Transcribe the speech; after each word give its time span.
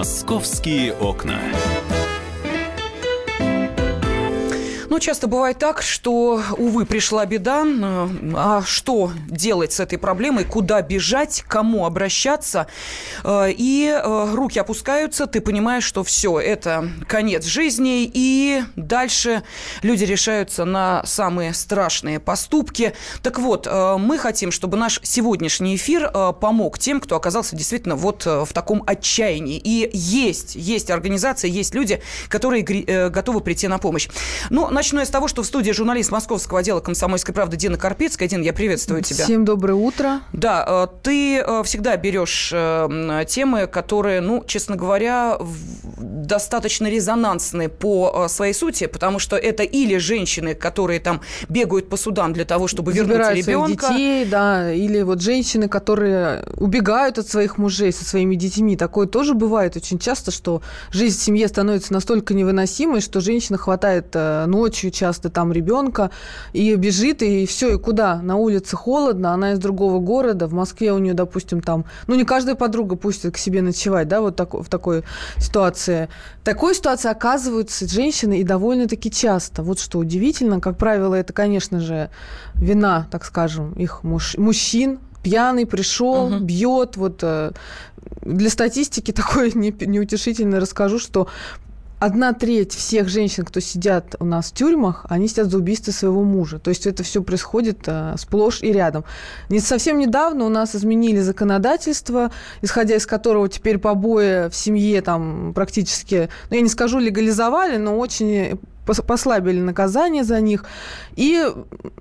Московские 0.00 0.94
окна. 0.94 1.38
Ну, 4.90 4.98
часто 4.98 5.28
бывает 5.28 5.56
так, 5.56 5.82
что, 5.82 6.42
увы, 6.58 6.84
пришла 6.84 7.24
беда. 7.24 7.64
А 8.34 8.60
что 8.66 9.12
делать 9.28 9.72
с 9.72 9.78
этой 9.78 9.98
проблемой? 9.98 10.44
Куда 10.44 10.82
бежать? 10.82 11.44
Кому 11.46 11.86
обращаться? 11.86 12.66
Э, 13.22 13.52
и 13.56 13.86
э, 13.86 14.34
руки 14.34 14.58
опускаются, 14.58 15.28
ты 15.28 15.40
понимаешь, 15.40 15.84
что 15.84 16.02
все, 16.02 16.40
это 16.40 16.90
конец 17.06 17.44
жизни. 17.44 18.10
И 18.12 18.64
дальше 18.74 19.44
люди 19.82 20.02
решаются 20.02 20.64
на 20.64 21.06
самые 21.06 21.54
страшные 21.54 22.18
поступки. 22.18 22.92
Так 23.22 23.38
вот, 23.38 23.68
э, 23.70 23.96
мы 23.96 24.18
хотим, 24.18 24.50
чтобы 24.50 24.76
наш 24.76 24.98
сегодняшний 25.04 25.76
эфир 25.76 26.10
помог 26.40 26.80
тем, 26.80 27.00
кто 27.00 27.14
оказался 27.14 27.54
действительно 27.54 27.94
вот 27.94 28.26
в 28.26 28.48
таком 28.52 28.82
отчаянии. 28.84 29.60
И 29.62 29.88
есть, 29.92 30.56
есть 30.56 30.90
организации, 30.90 31.48
есть 31.48 31.76
люди, 31.76 32.02
которые 32.28 32.64
готовы 33.08 33.40
прийти 33.40 33.68
на 33.68 33.78
помощь. 33.78 34.08
Ну, 34.50 34.68
Начну 34.80 35.00
я 35.00 35.04
с 35.04 35.10
того, 35.10 35.28
что 35.28 35.42
в 35.42 35.46
студии 35.46 35.72
журналист 35.72 36.10
московского 36.10 36.60
отдела 36.60 36.80
«Комсомольской 36.80 37.34
правды» 37.34 37.58
Дина 37.58 37.76
Карпицкая. 37.76 38.26
Дина, 38.30 38.42
я 38.42 38.54
приветствую 38.54 39.02
тебя. 39.02 39.24
Всем 39.24 39.44
доброе 39.44 39.74
утро. 39.74 40.22
Да, 40.32 40.64
э, 40.66 40.86
ты 41.02 41.36
э, 41.36 41.62
всегда 41.64 41.98
берешь 41.98 42.50
э, 42.50 43.24
темы, 43.28 43.66
которые, 43.66 44.22
ну, 44.22 44.42
честно 44.46 44.76
говоря, 44.76 45.36
достаточно 46.30 46.88
резонансны 46.88 47.68
по 47.68 48.26
своей 48.28 48.54
сути, 48.54 48.86
потому 48.86 49.18
что 49.18 49.36
это 49.36 49.62
или 49.62 49.98
женщины, 49.98 50.54
которые 50.54 51.00
там 51.00 51.20
бегают 51.48 51.88
по 51.88 51.96
судам 51.96 52.32
для 52.32 52.44
того, 52.44 52.68
чтобы 52.68 52.92
вернуть 52.92 53.46
ребенка. 53.46 53.88
детей, 53.88 54.24
да, 54.24 54.72
или 54.72 55.02
вот 55.02 55.20
женщины, 55.20 55.68
которые 55.68 56.44
убегают 56.56 57.18
от 57.18 57.28
своих 57.28 57.58
мужей 57.58 57.92
со 57.92 58.04
своими 58.04 58.36
детьми. 58.36 58.76
Такое 58.76 59.06
тоже 59.06 59.34
бывает 59.34 59.76
очень 59.76 59.98
часто, 59.98 60.30
что 60.30 60.62
жизнь 60.90 61.18
в 61.18 61.22
семье 61.22 61.48
становится 61.48 61.92
настолько 61.92 62.34
невыносимой, 62.34 63.00
что 63.00 63.20
женщина 63.20 63.58
хватает 63.58 64.14
ночь 64.46 64.70
ночью 64.70 64.90
часто 64.90 65.30
там 65.30 65.52
ребенка, 65.52 66.10
и 66.52 66.74
бежит, 66.76 67.22
и 67.22 67.44
все, 67.46 67.74
и 67.74 67.78
куда? 67.78 68.22
На 68.22 68.36
улице 68.36 68.76
холодно, 68.76 69.32
она 69.32 69.52
из 69.52 69.58
другого 69.58 69.98
города, 69.98 70.46
в 70.46 70.52
Москве 70.52 70.92
у 70.92 70.98
нее, 70.98 71.14
допустим, 71.14 71.60
там, 71.60 71.84
ну, 72.06 72.14
не 72.14 72.24
каждая 72.24 72.54
подруга 72.54 72.96
пустит 72.96 73.34
к 73.34 73.38
себе 73.38 73.62
ночевать, 73.62 74.08
да, 74.08 74.20
вот 74.20 74.36
так, 74.36 74.54
в 74.54 74.68
такой 74.68 75.02
ситуации. 75.38 76.08
В 76.40 76.44
такой 76.44 76.74
ситуации 76.74 77.10
оказываются 77.10 77.88
женщины 77.88 78.40
и 78.40 78.44
довольно-таки 78.44 79.10
часто. 79.10 79.62
Вот 79.62 79.78
что 79.78 79.98
удивительно, 79.98 80.60
как 80.60 80.78
правило, 80.78 81.14
это, 81.14 81.32
конечно 81.32 81.80
же, 81.80 82.10
вина, 82.54 83.06
так 83.10 83.24
скажем, 83.24 83.72
их 83.72 84.02
муж, 84.02 84.36
мужчин, 84.36 85.00
пьяный 85.22 85.66
пришел, 85.66 86.26
угу. 86.26 86.44
бьет. 86.44 86.96
Вот 86.96 87.20
э, 87.22 87.52
для 88.22 88.50
статистики 88.50 89.12
такое 89.12 89.52
неутешительно 89.52 90.60
расскажу, 90.60 90.98
что 90.98 91.28
одна 92.00 92.32
треть 92.32 92.72
всех 92.72 93.08
женщин, 93.08 93.44
кто 93.44 93.60
сидят 93.60 94.16
у 94.18 94.24
нас 94.24 94.50
в 94.50 94.54
тюрьмах, 94.54 95.06
они 95.08 95.28
сидят 95.28 95.48
за 95.48 95.58
убийство 95.58 95.92
своего 95.92 96.24
мужа. 96.24 96.58
То 96.58 96.70
есть 96.70 96.86
это 96.86 97.02
все 97.02 97.22
происходит 97.22 97.80
а, 97.86 98.16
сплошь 98.16 98.62
и 98.62 98.72
рядом. 98.72 99.04
Не 99.50 99.60
совсем 99.60 99.98
недавно 99.98 100.46
у 100.46 100.48
нас 100.48 100.74
изменили 100.74 101.20
законодательство, 101.20 102.32
исходя 102.62 102.96
из 102.96 103.06
которого 103.06 103.48
теперь 103.48 103.78
побои 103.78 104.48
в 104.48 104.54
семье 104.54 105.02
там 105.02 105.52
практически, 105.54 106.30
ну 106.48 106.56
я 106.56 106.62
не 106.62 106.70
скажу 106.70 106.98
легализовали, 106.98 107.76
но 107.76 107.98
очень 107.98 108.58
послабили 108.84 109.60
наказание 109.60 110.24
за 110.24 110.40
них. 110.40 110.64
И 111.16 111.44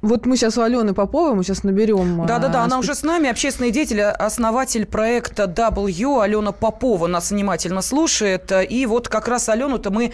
вот 0.01 0.25
мы 0.25 0.37
сейчас 0.37 0.57
у 0.57 0.61
Алены 0.61 0.93
Поповой, 0.93 1.35
мы 1.35 1.43
сейчас 1.43 1.63
наберем... 1.63 2.25
Да-да-да, 2.25 2.63
она 2.63 2.79
уже 2.79 2.95
с 2.95 3.03
нами, 3.03 3.29
общественный 3.29 3.71
деятель, 3.71 4.01
основатель 4.01 4.85
проекта 4.85 5.45
W, 5.45 6.21
Алена 6.21 6.51
Попова 6.51 7.07
нас 7.07 7.31
внимательно 7.31 7.81
слушает. 7.81 8.51
И 8.69 8.85
вот 8.85 9.07
как 9.09 9.27
раз 9.27 9.49
Алену-то 9.49 9.91
мы 9.91 10.13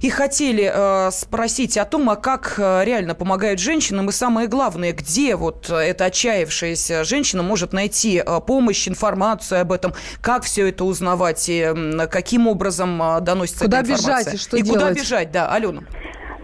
и 0.00 0.10
хотели 0.10 0.70
э, 0.72 1.10
спросить 1.10 1.78
о 1.78 1.84
том, 1.84 2.10
а 2.10 2.16
как 2.16 2.54
э, 2.58 2.84
реально 2.84 3.14
помогают 3.14 3.60
женщинам, 3.60 4.08
и 4.10 4.12
самое 4.12 4.48
главное, 4.48 4.92
где 4.92 5.36
вот 5.36 5.70
эта 5.70 6.06
отчаявшаяся 6.06 7.04
женщина 7.04 7.42
может 7.42 7.72
найти 7.72 8.22
э, 8.24 8.40
помощь, 8.46 8.86
информацию 8.88 9.60
об 9.60 9.72
этом, 9.72 9.94
как 10.20 10.44
все 10.44 10.68
это 10.68 10.84
узнавать, 10.84 11.48
и 11.48 11.72
каким 12.10 12.46
образом 12.46 13.02
доносится 13.22 13.64
куда 13.64 13.80
эта 13.80 13.92
информация. 13.92 14.24
Бежать 14.24 14.34
и 14.34 14.36
что 14.36 14.56
и 14.56 14.62
делать? 14.62 14.80
куда 14.80 14.92
бежать, 14.92 15.32
да, 15.32 15.50
Алена. 15.50 15.82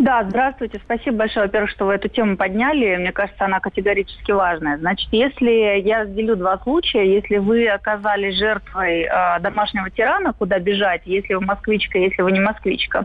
Да, 0.00 0.24
здравствуйте. 0.26 0.80
Спасибо 0.82 1.18
большое, 1.18 1.44
во-первых, 1.44 1.70
что 1.70 1.84
вы 1.84 1.92
эту 1.92 2.08
тему 2.08 2.38
подняли. 2.38 2.96
Мне 2.96 3.12
кажется, 3.12 3.44
она 3.44 3.60
категорически 3.60 4.32
важная. 4.32 4.78
Значит, 4.78 5.08
если 5.12 5.78
я 5.80 6.04
разделю 6.04 6.36
два 6.36 6.58
случая, 6.60 7.04
если 7.04 7.36
вы 7.36 7.68
оказались 7.68 8.38
жертвой 8.38 9.02
э, 9.02 9.40
домашнего 9.40 9.90
тирана, 9.90 10.32
куда 10.32 10.58
бежать, 10.58 11.02
если 11.04 11.34
вы 11.34 11.42
москвичка, 11.42 11.98
если 11.98 12.22
вы 12.22 12.32
не 12.32 12.40
москвичка. 12.40 13.04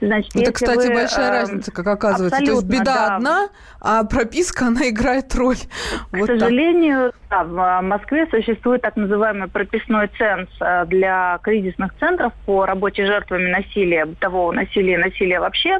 Значит, 0.00 0.34
Это, 0.34 0.50
кстати, 0.50 0.88
вы, 0.88 0.94
большая 0.94 1.28
э, 1.28 1.40
разница, 1.42 1.70
как 1.70 1.86
оказывается. 1.86 2.40
То 2.40 2.44
есть 2.44 2.66
беда 2.66 2.84
да. 2.84 3.14
одна, 3.14 3.48
а 3.80 4.02
прописка, 4.02 4.66
она 4.66 4.88
играет 4.88 5.32
роль. 5.36 5.58
К 6.10 6.16
вот 6.16 6.26
сожалению, 6.26 7.12
да, 7.30 7.44
в 7.44 7.82
Москве 7.82 8.26
существует 8.26 8.82
так 8.82 8.96
называемый 8.96 9.46
прописной 9.46 10.10
ценз 10.18 10.48
для 10.88 11.38
кризисных 11.44 11.94
центров 12.00 12.32
по 12.46 12.66
работе 12.66 13.06
жертвами 13.06 13.48
насилия, 13.48 14.06
бытового 14.06 14.50
насилия 14.50 14.94
и 14.94 14.96
насилия 14.96 15.38
вообще. 15.38 15.78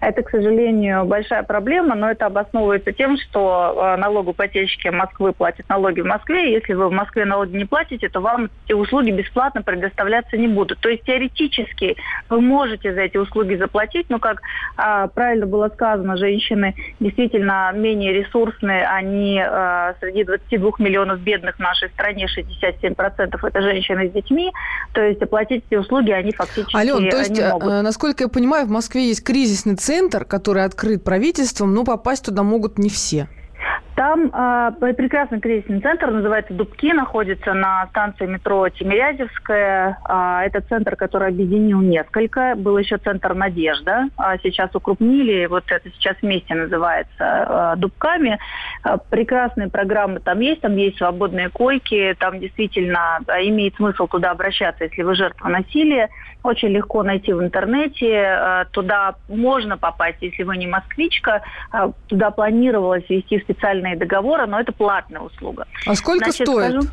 Это, 0.00 0.22
к 0.22 0.30
сожалению, 0.30 1.04
большая 1.04 1.42
проблема, 1.42 1.94
но 1.94 2.10
это 2.10 2.26
обосновывается 2.26 2.92
тем, 2.92 3.18
что 3.18 3.74
э, 3.76 3.96
налогоплательщики 3.96 4.88
Москвы 4.88 5.34
платят 5.34 5.68
налоги 5.68 6.00
в 6.00 6.06
Москве. 6.06 6.52
Если 6.52 6.72
вы 6.72 6.88
в 6.88 6.92
Москве 6.92 7.26
налоги 7.26 7.54
не 7.54 7.66
платите, 7.66 8.08
то 8.08 8.20
вам 8.20 8.48
эти 8.64 8.72
услуги 8.72 9.10
бесплатно 9.10 9.62
предоставляться 9.62 10.38
не 10.38 10.48
будут. 10.48 10.78
То 10.80 10.88
есть 10.88 11.04
теоретически 11.04 11.96
вы 12.30 12.40
можете 12.40 12.94
за 12.94 13.02
эти 13.02 13.18
услуги 13.18 13.56
заплатить, 13.56 14.06
но, 14.08 14.18
как 14.18 14.40
а, 14.78 15.08
правильно 15.08 15.44
было 15.44 15.68
сказано, 15.68 16.16
женщины 16.16 16.74
действительно 16.98 17.70
менее 17.74 18.14
ресурсные. 18.14 18.86
Они 18.86 19.38
а, 19.38 19.94
среди 20.00 20.24
22 20.24 20.70
миллионов 20.78 21.20
бедных 21.20 21.56
в 21.56 21.60
нашей 21.60 21.90
стране 21.90 22.26
67% 22.26 23.38
это 23.46 23.60
женщины 23.60 24.08
с 24.08 24.12
детьми. 24.12 24.50
То 24.94 25.02
есть 25.02 25.20
оплатить 25.20 25.62
эти 25.68 25.78
услуги 25.78 26.10
они 26.10 26.32
фактически 26.32 26.74
Ален, 26.74 27.10
то 27.10 27.18
есть, 27.18 27.30
не 27.30 27.46
могут. 27.46 27.70
Э, 27.70 27.82
насколько 27.82 28.24
я 28.24 28.28
понимаю, 28.28 28.66
в 28.66 28.70
Москве 28.70 29.08
есть 29.08 29.22
кризисный 29.22 29.76
центр, 29.76 29.89
центр, 29.90 30.24
который 30.24 30.64
открыт 30.64 31.02
правительством, 31.02 31.74
но 31.74 31.82
попасть 31.82 32.24
туда 32.24 32.44
могут 32.44 32.78
не 32.78 32.88
все. 32.88 33.28
Там 34.00 34.30
э, 34.32 34.94
прекрасный 34.94 35.40
кризисный 35.40 35.78
центр, 35.82 36.10
называется 36.10 36.54
Дубки, 36.54 36.90
находится 36.90 37.52
на 37.52 37.86
станции 37.88 38.24
метро 38.24 38.66
Тимирязевская. 38.70 39.98
Э, 40.08 40.46
это 40.46 40.62
центр, 40.62 40.96
который 40.96 41.28
объединил 41.28 41.82
несколько. 41.82 42.54
Был 42.56 42.78
еще 42.78 42.96
центр 42.96 43.34
Надежда, 43.34 44.08
а 44.16 44.38
сейчас 44.38 44.74
укрупнили, 44.74 45.44
вот 45.44 45.64
это 45.66 45.90
сейчас 45.90 46.16
вместе 46.22 46.54
называется 46.54 47.74
э, 47.74 47.74
Дубками. 47.76 48.38
Э, 48.86 48.96
прекрасные 49.10 49.68
программы 49.68 50.20
там 50.20 50.40
есть, 50.40 50.62
там 50.62 50.76
есть 50.76 50.96
свободные 50.96 51.50
койки, 51.50 52.16
там 52.18 52.40
действительно 52.40 53.18
имеет 53.42 53.74
смысл 53.74 54.06
туда 54.06 54.30
обращаться, 54.30 54.84
если 54.84 55.02
вы 55.02 55.14
жертва 55.14 55.48
насилия. 55.48 56.08
Очень 56.42 56.68
легко 56.68 57.02
найти 57.02 57.34
в 57.34 57.42
интернете, 57.42 58.08
э, 58.08 58.64
туда 58.70 59.16
можно 59.28 59.76
попасть, 59.76 60.22
если 60.22 60.42
вы 60.42 60.56
не 60.56 60.66
москвичка. 60.66 61.42
Э, 61.70 61.92
туда 62.08 62.30
планировалось 62.30 63.04
вести 63.10 63.38
специальные 63.40 63.89
договоры, 63.96 64.46
но 64.46 64.60
это 64.60 64.72
платная 64.72 65.20
услуга. 65.20 65.66
А 65.86 65.94
сколько 65.94 66.30
Значит, 66.30 66.46
стоит? 66.46 66.70
Скажу, 66.70 66.88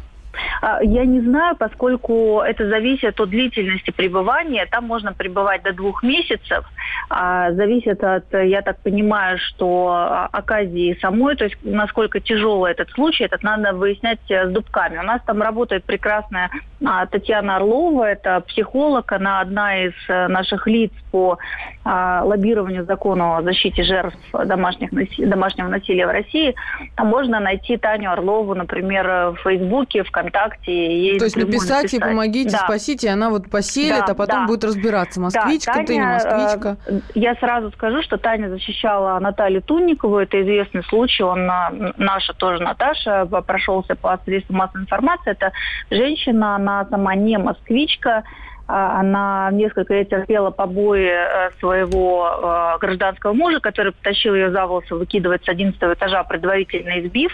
я 0.82 1.06
не 1.06 1.22
знаю, 1.22 1.56
поскольку 1.56 2.42
это 2.42 2.68
зависит 2.68 3.20
от 3.20 3.30
длительности 3.30 3.92
пребывания. 3.92 4.66
Там 4.70 4.86
можно 4.86 5.14
пребывать 5.14 5.64
до 5.64 5.74
двух 5.74 6.04
месяцев. 6.04 6.66
А, 7.10 7.52
зависит 7.52 8.04
от, 8.04 8.26
я 8.34 8.62
так 8.62 8.80
понимаю, 8.80 9.38
что 9.38 10.28
оказии 10.32 10.98
самой, 11.02 11.36
то 11.36 11.46
есть 11.46 11.58
насколько 11.64 12.20
тяжелый 12.20 12.72
этот 12.72 12.90
случай, 12.92 13.24
этот 13.24 13.44
надо 13.44 13.74
выяснять 13.74 14.20
с 14.30 14.50
дубками. 14.50 14.98
У 14.98 15.04
нас 15.04 15.22
там 15.26 15.42
работает 15.42 15.84
прекрасная 15.84 16.50
а, 16.86 17.06
Татьяна 17.06 17.58
Орлова, 17.58 18.04
это 18.04 18.42
психолог, 18.42 19.12
она 19.12 19.42
одна 19.42 19.86
из 19.86 19.94
э, 20.08 20.28
наших 20.28 20.68
лиц 20.68 20.92
по 21.12 21.38
лоббированию 21.86 22.84
закона 22.84 23.38
о 23.38 23.42
защите 23.42 23.84
жертв 23.84 24.18
домашних, 24.34 24.90
домашнего 25.18 25.70
насилия 25.70 26.06
в 26.06 26.12
России. 26.12 26.54
Там 26.96 27.08
можно 27.08 27.40
найти 27.40 27.78
Таню 27.78 28.12
Орлову, 28.12 28.56
например, 28.56 29.32
в 29.32 29.38
Фейсбуке, 29.44 30.04
в 30.04 30.12
ВКонтакте. 30.28 30.72
Ей 30.72 31.20
То 31.20 31.26
есть 31.26 31.36
написать, 31.36 31.84
написать. 31.84 31.94
и 31.94 32.00
помогите, 32.00 32.52
да. 32.52 32.58
спасите, 32.60 33.10
она 33.10 33.30
вот 33.30 33.50
поселит, 33.50 34.06
да, 34.06 34.12
а 34.12 34.16
потом 34.16 34.42
да. 34.42 34.48
будет 34.48 34.64
разбираться, 34.64 35.20
москвичка 35.20 35.74
да, 35.74 35.74
Таня, 35.74 35.88
ты, 35.88 35.94
не 35.96 36.02
москвичка. 36.02 36.78
Э, 36.88 37.00
я 37.16 37.36
сразу 37.36 37.72
скажу, 37.72 38.02
что 38.04 38.18
Таня 38.18 38.50
защищала 38.50 39.20
Наталью 39.20 39.62
Тунникову, 39.62 40.18
это 40.18 40.42
известный 40.42 40.84
случай, 40.84 41.24
он 41.24 41.50
э, 41.50 41.94
наша 41.98 42.34
тоже 42.34 42.64
Наташа 42.64 43.26
прошелся 43.26 43.96
по 43.96 44.20
средствам 44.26 44.58
массовой 44.58 44.84
информации. 44.84 45.32
Это 45.32 45.52
женщина, 45.90 46.56
она 46.56 46.86
сама 46.90 47.16
не 47.16 47.38
москвичка, 47.38 48.24
она 48.68 49.50
несколько 49.54 49.94
лет 49.94 50.10
терпела 50.10 50.52
побои 50.52 51.08
э, 51.08 51.52
своего 51.60 52.78
гражданского 52.82 53.34
мужа, 53.34 53.60
который 53.60 53.94
потащил 53.94 54.36
ее 54.36 54.52
за 54.52 54.66
волосы 54.66 54.94
выкидывать 54.96 55.46
с 55.46 55.50
11 55.50 55.82
этажа, 55.82 56.24
предварительно 56.24 57.00
избив. 57.00 57.32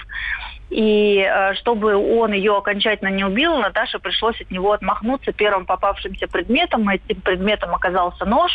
И 0.74 1.20
э, 1.20 1.54
чтобы 1.54 1.96
он 1.96 2.34
ее 2.34 2.58
окончательно 2.58 3.10
не 3.10 3.24
убил, 3.24 3.60
Наташе 3.60 4.00
пришлось 4.00 4.42
от 4.42 4.50
него 4.50 4.72
отмахнуться 4.72 5.32
первым 5.32 5.68
попавшимся 5.68 6.28
предметом. 6.28 6.90
Этим 6.90 7.22
предметом 7.22 7.76
оказался 7.76 8.26
нож. 8.26 8.52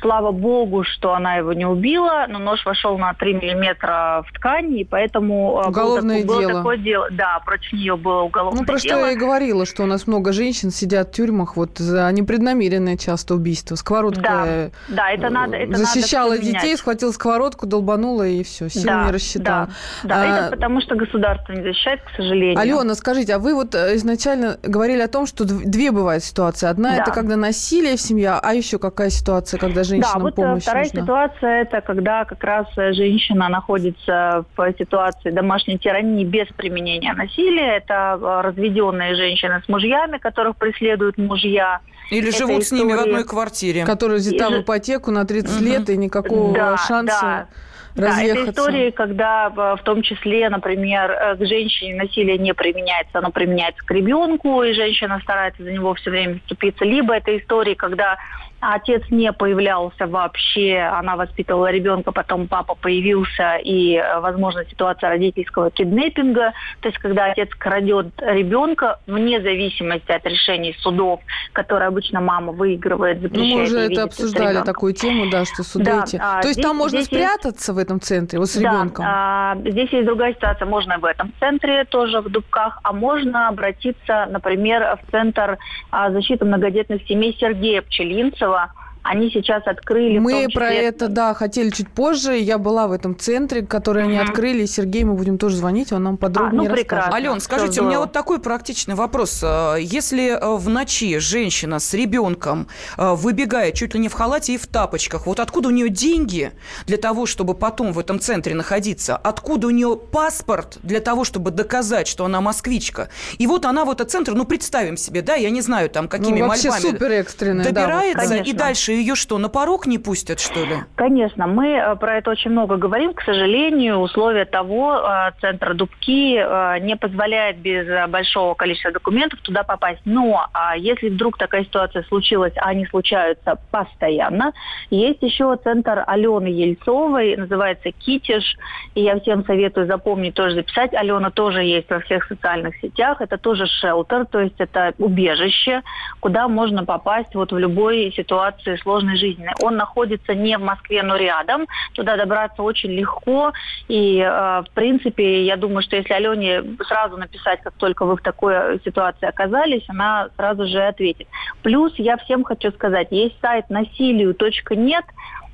Слава 0.00 0.32
богу, 0.32 0.84
что 0.84 1.14
она 1.14 1.36
его 1.36 1.52
не 1.52 1.66
убила, 1.66 2.26
но 2.28 2.38
нож 2.38 2.64
вошел 2.64 2.96
на 2.98 3.14
3 3.14 3.34
миллиметра 3.34 4.24
в 4.26 4.32
ткань, 4.32 4.78
и 4.78 4.84
поэтому 4.84 5.62
уголовное 5.66 6.24
было, 6.24 6.40
дело. 6.40 6.50
было 6.50 6.58
такое 6.60 6.76
дело. 6.78 7.08
Да, 7.10 7.40
против 7.44 7.72
нее 7.72 7.96
было 7.96 8.22
уголовное 8.22 8.60
ну, 8.60 8.66
про 8.66 8.78
дело. 8.78 8.98
что 8.98 9.06
я 9.06 9.12
и 9.12 9.16
говорила, 9.16 9.66
что 9.66 9.82
у 9.82 9.86
нас 9.86 10.06
много 10.06 10.32
женщин 10.32 10.70
сидят 10.70 11.08
в 11.08 11.12
тюрьмах 11.12 11.56
вот 11.56 11.78
за 11.78 12.10
непреднамеренное 12.12 12.96
часто 12.96 13.34
убийство. 13.34 13.74
Сковородка 13.74 14.20
да, 14.20 14.70
да, 14.88 15.10
это 15.10 15.28
надо, 15.28 15.56
это 15.56 15.76
защищала 15.76 16.30
надо 16.30 16.42
детей, 16.42 16.76
схватила 16.76 17.12
сковородку, 17.12 17.66
долбанула 17.66 18.26
и 18.26 18.42
все, 18.42 18.68
сил 18.68 18.84
да, 18.84 19.04
не 19.06 19.12
рассчитала. 19.12 19.70
Да, 20.02 20.08
да 20.08 20.22
а, 20.22 20.46
это 20.46 20.56
потому 20.56 20.80
что 20.80 20.94
государство 20.94 21.52
не 21.52 21.62
защищает, 21.62 22.00
к 22.02 22.16
сожалению. 22.16 22.58
Алена, 22.58 22.94
скажите, 22.94 23.34
а 23.34 23.38
вы 23.38 23.54
вот 23.54 23.74
э, 23.74 23.96
изначально 23.96 24.58
говорили 24.62 25.00
о 25.00 25.08
том, 25.08 25.26
что 25.26 25.44
две 25.44 25.90
бывают 25.90 26.24
ситуации. 26.24 26.66
Одна 26.68 26.96
да. 26.96 27.02
это 27.02 27.10
когда 27.12 27.36
насилие 27.36 27.96
в 27.96 28.00
семье, 28.00 28.38
а 28.42 28.54
еще 28.54 28.78
какая 28.78 29.10
ситуация, 29.10 29.58
когда 29.58 29.84
женщинам 29.90 30.12
да, 30.14 30.20
вот 30.20 30.34
помощь 30.34 30.62
вторая 30.62 30.84
нужна? 30.84 31.02
ситуация 31.02 31.62
это 31.62 31.80
когда 31.80 32.24
как 32.24 32.42
раз 32.42 32.66
женщина 32.76 33.48
находится 33.48 34.44
в 34.56 34.74
ситуации 34.78 35.30
домашней 35.30 35.78
тирании 35.78 36.24
без 36.24 36.46
применения 36.48 37.12
насилия. 37.12 37.76
Это 37.76 38.18
э, 38.20 38.40
разведенные 38.42 39.14
женщины 39.14 39.62
с 39.64 39.68
мужьями, 39.68 40.18
которых 40.18 40.56
преследуют 40.56 41.18
мужья. 41.18 41.80
Или 42.10 42.28
это 42.28 42.38
живут 42.38 42.62
история... 42.62 42.82
с 42.82 42.84
ними 42.84 42.96
в 42.96 43.00
одной 43.00 43.24
квартире. 43.24 43.84
Которые 43.84 44.18
взята 44.18 44.46
И... 44.46 44.58
в 44.58 44.62
ипотеку 44.62 45.10
на 45.10 45.24
30 45.24 45.56
угу. 45.56 45.64
лет 45.64 45.90
и 45.90 45.96
никакого 45.96 46.54
да, 46.54 46.76
шанса... 46.76 47.20
Да. 47.20 47.46
Да, 47.94 48.22
это 48.22 48.50
истории, 48.50 48.90
когда 48.90 49.50
в 49.50 49.80
том 49.84 50.02
числе, 50.02 50.48
например, 50.48 51.10
э, 51.10 51.36
к 51.36 51.46
женщине 51.46 51.96
насилие 51.96 52.38
не 52.38 52.54
применяется, 52.54 53.18
оно 53.18 53.30
применяется 53.30 53.84
к 53.84 53.90
ребенку, 53.90 54.62
и 54.62 54.72
женщина 54.72 55.18
старается 55.22 55.62
за 55.64 55.72
него 55.72 55.94
все 55.94 56.10
время 56.10 56.38
вступиться. 56.38 56.84
Либо 56.84 57.14
это 57.14 57.36
истории, 57.36 57.74
когда 57.74 58.16
отец 58.60 59.02
не 59.10 59.32
появлялся 59.32 60.06
вообще, 60.06 60.78
она 60.78 61.16
воспитывала 61.16 61.70
ребенка, 61.70 62.12
потом 62.12 62.46
папа 62.48 62.74
появился, 62.74 63.56
и, 63.56 63.94
э, 63.96 64.20
возможно, 64.20 64.64
ситуация 64.68 65.10
родительского 65.10 65.70
киднеппинга, 65.70 66.52
то 66.80 66.88
есть 66.88 66.98
когда 66.98 67.26
отец 67.26 67.48
крадет 67.58 68.08
ребенка 68.18 68.98
вне 69.06 69.40
зависимости 69.40 70.10
от 70.12 70.24
решений 70.26 70.76
судов, 70.80 71.20
которые 71.52 71.88
обычно 71.88 72.20
мама 72.20 72.52
выигрывает, 72.52 73.20
запрещает 73.20 73.50
Ну, 73.50 73.56
мы 73.58 73.62
уже 73.64 73.78
это 73.80 74.02
обсуждали, 74.04 74.62
такую 74.64 74.92
тему, 74.92 75.30
да, 75.30 75.44
что 75.44 75.62
суды 75.62 75.84
Да, 75.86 76.04
эти. 76.04 76.16
а, 76.20 76.40
То 76.42 76.48
есть 76.48 76.54
здесь- 76.60 76.66
там 76.66 76.76
можно 76.76 77.02
спрятаться 77.02 77.72
в 77.72 77.78
этом 77.78 78.00
центре, 78.00 78.38
вот 78.38 78.48
с 78.48 78.56
да, 78.56 78.60
ребенком? 78.70 79.04
а, 79.08 79.56
здесь 79.64 79.90
есть 79.90 80.06
другая 80.06 80.34
ситуация. 80.34 80.66
Можно 80.66 80.98
в 80.98 81.04
этом 81.04 81.32
центре 81.40 81.84
тоже 81.84 82.20
в 82.20 82.28
Дубках, 82.28 82.78
а 82.82 82.92
можно 82.92 83.48
обратиться, 83.48 84.26
например, 84.30 84.98
в 85.02 85.10
Центр 85.10 85.58
а, 85.90 86.10
защиты 86.10 86.44
многодетных 86.44 87.02
семей 87.06 87.36
Сергея 87.40 87.82
Пчелинцева. 87.82 88.49
этого 88.50 88.72
Они 89.02 89.30
сейчас 89.30 89.66
открыли... 89.66 90.18
Мы 90.18 90.44
числе- 90.44 90.52
про 90.52 90.70
это, 90.70 91.08
да, 91.08 91.32
хотели 91.32 91.70
чуть 91.70 91.88
позже. 91.88 92.36
Я 92.36 92.58
была 92.58 92.86
в 92.86 92.92
этом 92.92 93.18
центре, 93.18 93.62
который 93.62 94.04
они 94.04 94.18
открыли. 94.18 94.66
Сергей, 94.66 95.04
мы 95.04 95.14
будем 95.14 95.38
тоже 95.38 95.56
звонить, 95.56 95.90
он 95.92 96.02
нам 96.02 96.16
подробнее 96.18 96.68
ну, 96.68 96.74
прекрасно. 96.74 97.06
расскажет. 97.06 97.28
Ален, 97.28 97.40
скажите, 97.40 97.80
у 97.80 97.84
меня 97.84 97.92
здорово. 97.92 98.06
вот 98.06 98.12
такой 98.12 98.40
практичный 98.40 98.94
вопрос. 98.94 99.40
Э, 99.42 99.76
Если 99.80 100.30
э, 100.30 100.56
в 100.56 100.68
ночи 100.68 101.18
женщина 101.18 101.78
с 101.78 101.94
ребенком 101.94 102.68
э, 102.98 103.14
выбегает 103.14 103.74
чуть 103.74 103.94
ли 103.94 104.00
не 104.00 104.08
в 104.08 104.12
халате 104.12 104.54
и 104.54 104.58
в 104.58 104.66
тапочках, 104.66 105.26
вот 105.26 105.40
откуда 105.40 105.68
у 105.68 105.72
нее 105.72 105.88
деньги 105.88 106.52
для 106.86 106.98
того, 106.98 107.24
чтобы 107.24 107.54
потом 107.54 107.92
в 107.92 107.98
этом 107.98 108.20
центре 108.20 108.54
находиться? 108.54 109.16
Откуда 109.16 109.68
у 109.68 109.70
нее 109.70 109.96
паспорт 109.96 110.78
для 110.82 111.00
того, 111.00 111.24
чтобы 111.24 111.50
доказать, 111.52 112.06
что 112.06 112.26
она 112.26 112.42
москвичка? 112.42 113.08
И 113.38 113.46
вот 113.46 113.64
она 113.64 113.86
в 113.86 113.90
этот 113.90 114.10
центр, 114.10 114.34
ну, 114.34 114.44
представим 114.44 114.98
себе, 114.98 115.22
да, 115.22 115.36
я 115.36 115.48
не 115.48 115.62
знаю, 115.62 115.88
там, 115.88 116.06
какими 116.06 116.40
ну, 116.40 116.48
вообще 116.48 116.68
мольбами 116.68 116.92
супер 116.92 117.12
экстренная, 117.12 117.64
да, 117.64 117.70
вот. 117.70 117.74
добирается, 117.74 118.34
и 118.34 118.52
Конечно. 118.52 118.60
Дальше 118.90 119.00
ее 119.00 119.14
что, 119.14 119.38
на 119.38 119.48
порог 119.48 119.86
не 119.86 119.98
пустят, 119.98 120.40
что 120.40 120.60
ли? 120.60 120.76
Конечно, 120.96 121.46
мы 121.46 121.68
э, 121.68 121.96
про 121.96 122.18
это 122.18 122.30
очень 122.30 122.50
много 122.50 122.76
говорим. 122.76 123.14
К 123.14 123.22
сожалению, 123.22 123.98
условия 123.98 124.44
того, 124.44 124.96
э, 124.96 125.30
центра 125.40 125.74
Дубки 125.74 126.36
э, 126.36 126.78
не 126.80 126.96
позволяет 126.96 127.58
без 127.58 127.86
большого 128.08 128.54
количества 128.54 128.92
документов 128.92 129.40
туда 129.40 129.62
попасть. 129.62 130.00
Но 130.04 130.46
а, 130.52 130.76
если 130.76 131.08
вдруг 131.08 131.38
такая 131.38 131.64
ситуация 131.64 132.02
случилась, 132.04 132.52
а 132.56 132.70
они 132.70 132.86
случаются 132.86 133.56
постоянно, 133.70 134.52
есть 134.90 135.22
еще 135.22 135.56
центр 135.62 136.04
Алены 136.06 136.48
Ельцовой, 136.48 137.36
называется 137.36 137.90
Китиш. 137.92 138.56
И 138.94 139.02
я 139.02 139.18
всем 139.20 139.44
советую 139.44 139.86
запомнить, 139.86 140.34
тоже 140.34 140.54
записать. 140.54 140.94
Алена 140.94 141.30
тоже 141.30 141.62
есть 141.62 141.90
во 141.90 142.00
всех 142.00 142.26
социальных 142.26 142.76
сетях. 142.80 143.20
Это 143.20 143.38
тоже 143.38 143.66
шелтер, 143.66 144.26
то 144.26 144.40
есть 144.40 144.56
это 144.58 144.92
убежище, 144.98 145.82
куда 146.20 146.48
можно 146.48 146.84
попасть 146.84 147.34
вот 147.34 147.52
в 147.52 147.58
любой 147.58 148.12
ситуации 148.16 148.79
сложной 148.82 149.16
жизни. 149.16 149.48
Он 149.62 149.76
находится 149.76 150.34
не 150.34 150.56
в 150.56 150.62
Москве, 150.62 151.02
но 151.02 151.16
рядом. 151.16 151.66
Туда 151.94 152.16
добраться 152.16 152.62
очень 152.62 152.90
легко. 152.90 153.52
И, 153.88 154.18
э, 154.18 154.62
в 154.62 154.70
принципе, 154.74 155.44
я 155.44 155.56
думаю, 155.56 155.82
что 155.82 155.96
если 155.96 156.12
Алене 156.12 156.62
сразу 156.86 157.16
написать, 157.16 157.60
как 157.62 157.74
только 157.74 158.04
вы 158.04 158.16
в 158.16 158.22
такой 158.22 158.80
ситуации 158.84 159.26
оказались, 159.26 159.84
она 159.88 160.28
сразу 160.36 160.66
же 160.66 160.80
ответит. 160.80 161.28
Плюс 161.62 161.92
я 161.96 162.16
всем 162.18 162.44
хочу 162.44 162.70
сказать, 162.72 163.08
есть 163.10 163.38
сайт 163.40 163.70
насилию.нет, 163.70 165.04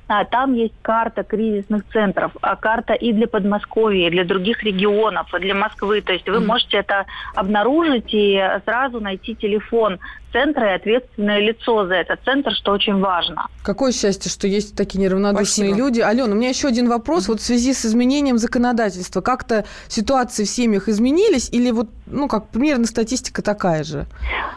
а, 0.09 0.23
там 0.23 0.53
есть 0.53 0.73
карта 0.81 1.23
кризисных 1.23 1.83
центров, 1.91 2.31
а 2.41 2.55
карта 2.55 2.93
и 2.93 3.11
для 3.11 3.27
Подмосковья, 3.27 4.07
и 4.07 4.11
для 4.11 4.23
других 4.23 4.63
регионов, 4.63 5.33
и 5.33 5.39
для 5.39 5.53
Москвы. 5.53 6.01
То 6.01 6.13
есть 6.13 6.27
вы 6.29 6.39
можете 6.39 6.77
это 6.77 7.05
обнаружить 7.35 8.13
и 8.13 8.41
сразу 8.63 9.01
найти 9.01 9.35
телефон 9.35 9.99
центра 10.31 10.71
и 10.71 10.75
ответственное 10.75 11.39
лицо 11.39 11.85
за 11.85 11.95
этот 11.95 12.19
центр, 12.23 12.51
что 12.53 12.71
очень 12.71 12.99
важно. 12.99 13.47
Какое 13.63 13.91
счастье, 13.91 14.31
что 14.31 14.47
есть 14.47 14.75
такие 14.75 14.99
неравнодушные 15.03 15.69
Спасибо. 15.69 15.77
люди. 15.77 16.01
Алена, 16.01 16.33
у 16.33 16.35
меня 16.35 16.49
еще 16.49 16.67
один 16.67 16.89
вопрос. 16.89 17.27
Вот 17.27 17.39
в 17.39 17.43
связи 17.43 17.73
с 17.73 17.85
изменением 17.85 18.37
законодательства, 18.37 19.21
как-то 19.21 19.65
ситуации 19.87 20.43
в 20.45 20.49
семьях 20.49 20.87
изменились 20.87 21.49
или 21.51 21.71
вот, 21.71 21.89
ну, 22.05 22.27
как 22.27 22.49
примерно 22.49 22.85
статистика 22.85 23.41
такая 23.41 23.83
же? 23.83 24.05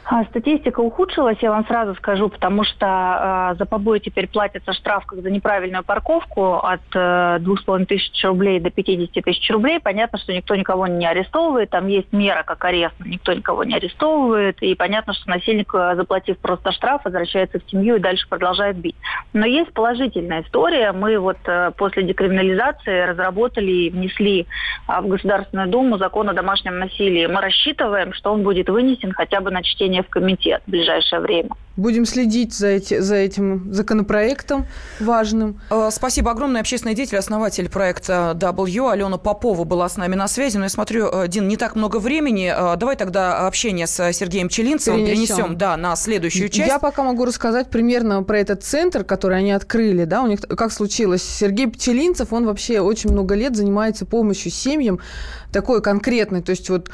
А, 0.05 0.25
Статистика 0.25 0.81
ухудшилась, 0.81 1.39
я 1.41 1.51
вам 1.51 1.65
сразу 1.67 1.95
скажу, 1.95 2.29
потому 2.29 2.65
что 2.65 2.87
а, 2.87 3.55
за 3.57 3.65
побои 3.65 4.01
теперь 4.01 4.27
платится 4.27 4.73
штраф 4.73 5.07
как 5.07 5.23
за 5.23 5.31
неправильную 5.31 5.85
парковку 5.85 6.55
от 6.55 6.81
э, 6.95 7.39
2,5 7.41 7.87
тысяч 7.87 8.25
рублей 8.25 8.59
до 8.59 8.71
50 8.71 9.25
тысяч 9.25 9.51
рублей. 9.51 9.79
Понятно, 9.79 10.19
что 10.19 10.33
никто 10.33 10.57
никого 10.57 10.87
не 10.89 11.07
арестовывает, 11.07 11.71
там 11.71 11.87
есть 11.87 12.13
мера 12.13 12.43
как 12.45 12.65
арест, 12.65 12.95
но 12.99 13.07
никто 13.07 13.33
никого 13.33 13.63
не 13.63 13.77
арестовывает, 13.77 14.61
и 14.63 14.75
понятно, 14.75 15.15
что 15.15 15.31
насильник, 15.31 15.70
э, 15.75 15.95
заплатив 15.97 16.39
просто 16.39 16.73
штраф, 16.73 17.03
возвращается 17.05 17.59
в 17.59 17.71
семью 17.71 17.97
и 17.97 18.01
дальше 18.01 18.29
продолжает 18.29 18.77
бить. 18.77 18.97
Но 19.33 19.47
есть 19.47 19.73
положительная 19.73 20.43
история. 20.43 20.93
Мы 20.93 21.19
вот 21.19 21.39
э, 21.47 21.73
после 21.77 22.03
декриминализации 22.03 23.07
разработали 23.07 23.71
и 23.71 23.91
внесли 23.91 24.47
а, 24.87 25.01
в 25.03 25.09
Государственную 25.09 25.69
Думу 25.69 25.99
закон 25.99 26.29
о 26.29 26.35
домашнем 26.35 26.79
насилии. 26.79 27.27
Мы 27.27 27.41
рассчитываем, 27.41 28.13
что 28.13 28.33
он 28.33 28.43
будет 28.43 28.69
вынесен 28.69 29.13
хотя 29.13 29.41
бы 29.41 29.51
на 29.51 29.63
чтение 29.63 30.03
в 30.03 30.09
комитет 30.09 30.63
в 30.67 30.71
ближайшее 30.71 31.21
время. 31.21 31.51
Будем 31.81 32.05
следить 32.05 32.53
за, 32.53 32.67
эти, 32.67 33.01
за 33.01 33.15
этим 33.15 33.73
законопроектом 33.73 34.67
важным. 35.01 35.61
Э, 35.71 35.89
Спасибо 35.91 36.31
огромное. 36.31 36.61
Общественный 36.61 36.95
деятель, 36.95 37.17
основатель 37.17 37.71
проекта 37.71 38.37
W, 38.39 38.91
Алена 38.91 39.17
Попова 39.17 39.65
была 39.65 39.89
с 39.89 39.97
нами 39.97 40.15
на 40.15 40.29
связи. 40.29 40.59
Но 40.59 40.65
я 40.65 40.69
смотрю, 40.69 41.09
э, 41.11 41.29
Дин, 41.29 41.49
не 41.49 41.57
так 41.57 41.77
много 41.77 41.97
времени. 41.99 42.53
Э, 42.55 42.77
Давай 42.77 42.97
тогда 42.97 43.47
общение 43.47 43.87
с 43.87 44.13
Сергеем 44.13 44.51
Челинцевым 44.51 45.07
Перенесем. 45.07 45.37
перенесем, 45.37 45.57
да, 45.59 45.79
на 45.79 45.97
следующую 45.97 46.51
часть. 46.51 46.69
Я 46.69 46.79
пока 46.79 47.03
могу 47.03 47.25
рассказать 47.25 47.71
примерно 47.71 48.23
про 48.25 48.39
этот 48.39 48.63
центр, 48.63 49.03
который 49.03 49.39
они 49.39 49.53
открыли, 49.53 50.05
да, 50.05 50.23
у 50.23 50.27
них 50.27 50.41
как 50.41 50.73
случилось. 50.73 51.23
Сергей 51.23 51.67
Пчелинцев, 51.67 52.31
он 52.35 52.45
вообще 52.45 52.81
очень 52.81 53.11
много 53.11 53.35
лет 53.35 53.57
занимается 53.57 54.05
помощью 54.05 54.53
семьям 54.53 55.01
такой 55.51 55.81
конкретной. 55.83 56.43
То 56.43 56.51
есть 56.51 56.69
вот 56.69 56.91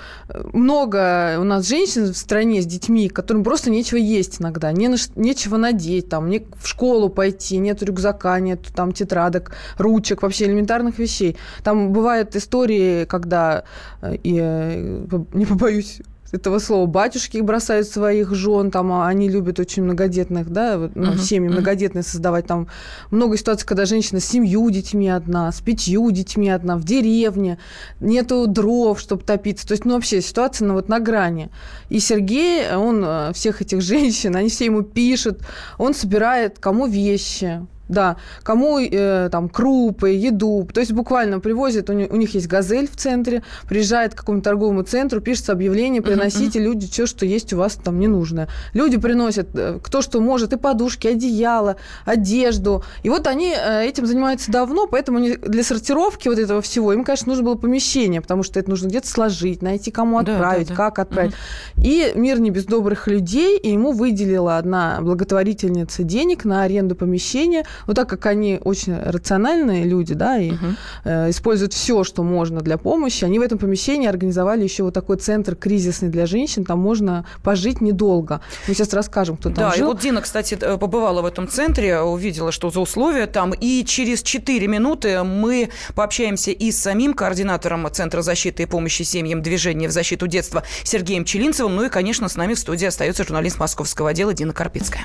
много 0.52 1.38
у 1.40 1.45
нас 1.45 1.66
женщин 1.66 2.12
в 2.12 2.16
стране 2.16 2.62
с 2.62 2.66
детьми, 2.66 3.09
которым 3.09 3.45
просто 3.45 3.71
нечего 3.71 3.99
есть 3.99 4.40
иногда, 4.40 4.73
не 4.76 4.88
на 4.88 4.97
нечего 5.16 5.56
надеть, 5.56 6.09
там, 6.09 6.28
не 6.28 6.47
в 6.61 6.66
школу 6.66 7.09
пойти, 7.09 7.59
нет 7.59 7.83
рюкзака, 7.83 8.38
нет 8.40 8.61
там 8.75 8.92
тетрадок, 8.92 9.52
ручек, 9.78 10.23
вообще 10.23 10.47
элементарных 10.47 10.99
вещей. 10.99 11.37
Там 11.62 11.92
бывают 11.92 12.37
истории, 12.37 13.04
когда, 13.04 13.64
э, 14.02 14.16
и, 14.23 14.38
э, 14.40 15.09
не 15.33 15.47
побоюсь 15.47 16.00
этого 16.33 16.59
слова, 16.59 16.87
батюшки 16.87 17.38
бросают 17.38 17.88
своих 17.88 18.35
жен, 18.35 18.71
там 18.71 18.92
а 18.92 19.06
они 19.06 19.28
любят 19.28 19.59
очень 19.59 19.85
многодетных, 19.85 20.50
да, 20.50 20.90
ну, 20.95 21.12
Мгм, 21.12 21.18
семьи 21.18 21.49
мгм. 21.49 21.56
многодетные 21.56 22.02
создавать. 22.02 22.47
Там 22.47 22.68
много 23.11 23.37
ситуаций, 23.37 23.66
когда 23.66 23.85
женщина 23.87 24.21
с 24.21 24.25
семью 24.25 24.68
детьми 24.71 25.09
одна, 25.09 25.52
с 25.52 25.61
пятью 25.61 26.11
детьми 26.11 26.49
одна, 26.49 26.76
в 26.76 26.85
деревне, 26.85 27.59
нету 28.00 28.47
дров, 28.47 28.99
чтобы 29.00 29.23
топиться. 29.23 29.66
То 29.66 29.73
есть, 29.73 29.85
ну, 29.85 29.95
вообще 29.95 30.21
ситуация 30.21 30.66
ну, 30.66 30.75
вот 30.75 30.88
на 30.88 31.00
грани. 31.00 31.50
И 31.88 32.00
Сергей, 32.00 32.75
он 32.75 33.04
э, 33.04 33.33
всех 33.33 33.62
этих 33.62 33.80
женщин, 33.80 34.35
они 34.37 34.49
все 34.49 34.66
ему 34.66 34.83
пишут, 34.83 35.40
он 35.78 35.95
собирает 35.95 36.59
кому 36.59 36.87
вещи, 36.87 37.66
Да, 37.88 38.16
кому 38.43 38.81
э, 38.81 39.28
там 39.31 39.49
крупы, 39.49 40.11
еду, 40.11 40.69
то 40.73 40.81
есть 40.81 40.93
буквально 40.93 41.38
привозят, 41.38 41.88
у 41.88 41.93
них, 41.93 42.11
у 42.11 42.16
них 42.16 42.35
есть 42.35 42.49
газель 42.49 42.88
в 42.88 42.97
центре, 42.97 43.45
приезжает 43.69 44.14
к 44.14 44.19
какому-то 44.19 44.45
торговому 44.45 44.83
центру, 44.83 45.21
пишется 45.21 45.52
объявление, 45.52 46.02
приносите 46.02 46.59
uh-huh. 46.59 46.64
люди 46.64 46.88
все, 46.88 47.07
что 47.07 47.25
есть 47.25 47.52
у 47.52 47.59
вас 47.59 47.76
там 47.76 48.00
ненужное. 48.00 48.49
Люди 48.75 48.97
приносят 48.97 49.49
э, 49.55 49.78
кто 49.83 50.02
что 50.02 50.21
может, 50.21 50.52
и 50.52 50.57
подушки, 50.57 51.07
одеяло, 51.07 51.76
одежду. 52.05 52.83
И 53.05 53.09
вот 53.09 53.28
они 53.28 53.55
э, 53.57 53.85
этим 53.85 54.07
занимаются 54.07 54.50
давно, 54.50 54.88
поэтому 54.88 55.21
для 55.21 55.62
сортировки 55.62 56.28
вот 56.28 56.38
этого 56.38 56.62
всего 56.62 56.93
им, 56.93 57.05
конечно, 57.05 57.31
нужно 57.31 57.45
было 57.45 57.55
помещение, 57.55 58.21
потому 58.21 58.43
что 58.43 58.59
это 58.59 58.69
нужно 58.69 58.88
где-то 58.88 59.07
сложить, 59.07 59.62
найти, 59.62 59.93
кому 59.93 60.19
отправить, 60.19 60.69
да, 60.69 60.75
да, 60.75 60.76
да. 60.76 60.90
как 60.90 60.99
отправить. 60.99 61.33
Uh-huh. 61.76 61.85
И 61.85 62.12
мир 62.16 62.40
не 62.40 62.50
без 62.50 62.64
добрых 62.64 63.07
людей, 63.07 63.59
и 63.59 63.71
ему 63.71 63.93
выделила 63.93 64.59
одна 64.59 64.99
благотворительница 65.02 66.02
денег 66.02 66.45
на 66.45 66.62
аренду 66.62 66.97
помещения– 66.97 67.64
но 67.87 67.95
так 67.95 68.09
как 68.09 68.26
они 68.26 68.61
очень 68.62 68.97
рациональные 68.97 69.85
люди, 69.85 70.14
да, 70.14 70.38
и 70.38 70.52
угу. 70.52 70.66
э, 71.04 71.30
используют 71.30 71.73
все, 71.73 72.04
что 72.04 72.23
можно 72.23 72.61
для 72.61 72.78
помощи, 72.78 73.25
они 73.25 73.38
в 73.38 73.42
этом 73.42 73.59
помещении 73.59 74.09
организовали 74.09 74.62
еще 74.62 74.85
вот 74.85 74.95
такой 74.95 75.16
центр 75.16 75.54
кризисный 75.54 76.09
для 76.09 76.26
женщин, 76.26 76.64
там 76.64 76.78
можно 76.78 77.26
пожить 77.42 77.80
недолго. 77.80 78.40
Мы 78.68 78.75
сейчас 78.75 78.92
расскажем, 78.92 79.37
кто 79.37 79.50
там 79.50 79.71
да, 79.71 79.76
жил. 79.76 79.87
и 79.87 79.92
вот 79.92 80.00
Дина, 80.00 80.21
кстати, 80.21 80.56
э, 80.61 80.76
побывала 80.78 81.23
в 81.23 81.26
этом 81.26 81.49
центре, 81.49 82.00
увидела, 82.00 82.52
что 82.52 82.71
за 82.71 82.80
условия 82.80 83.26
там, 83.26 83.52
и 83.52 83.85
через 83.85 84.23
4 84.23 84.66
минуты 84.66 85.23
мы 85.23 85.71
пообщаемся 85.95 86.50
и 86.50 86.71
с 86.71 86.80
самим 86.80 87.14
координатором 87.14 87.87
Центра 87.92 88.23
защиты 88.23 88.64
и 88.64 88.66
помощи 88.66 89.02
семьям 89.02 89.42
движения 89.42 89.88
в 89.88 89.90
защиту 89.92 90.26
детства 90.26 90.62
Сергеем 90.85 91.25
Челинцевым, 91.25 91.76
ну 91.76 91.85
и, 91.85 91.88
конечно, 91.88 92.28
с 92.28 92.37
нами 92.37 92.54
в 92.54 92.59
студии 92.59 92.87
остается 92.87 93.25
журналист 93.25 93.59
московского 93.59 94.11
отдела 94.11 94.35
Дина 94.35 94.52
Карпицкая. 94.52 95.04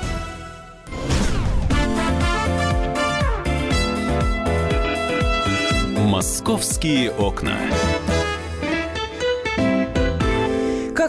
Московские 6.21 7.09
окна. 7.09 7.57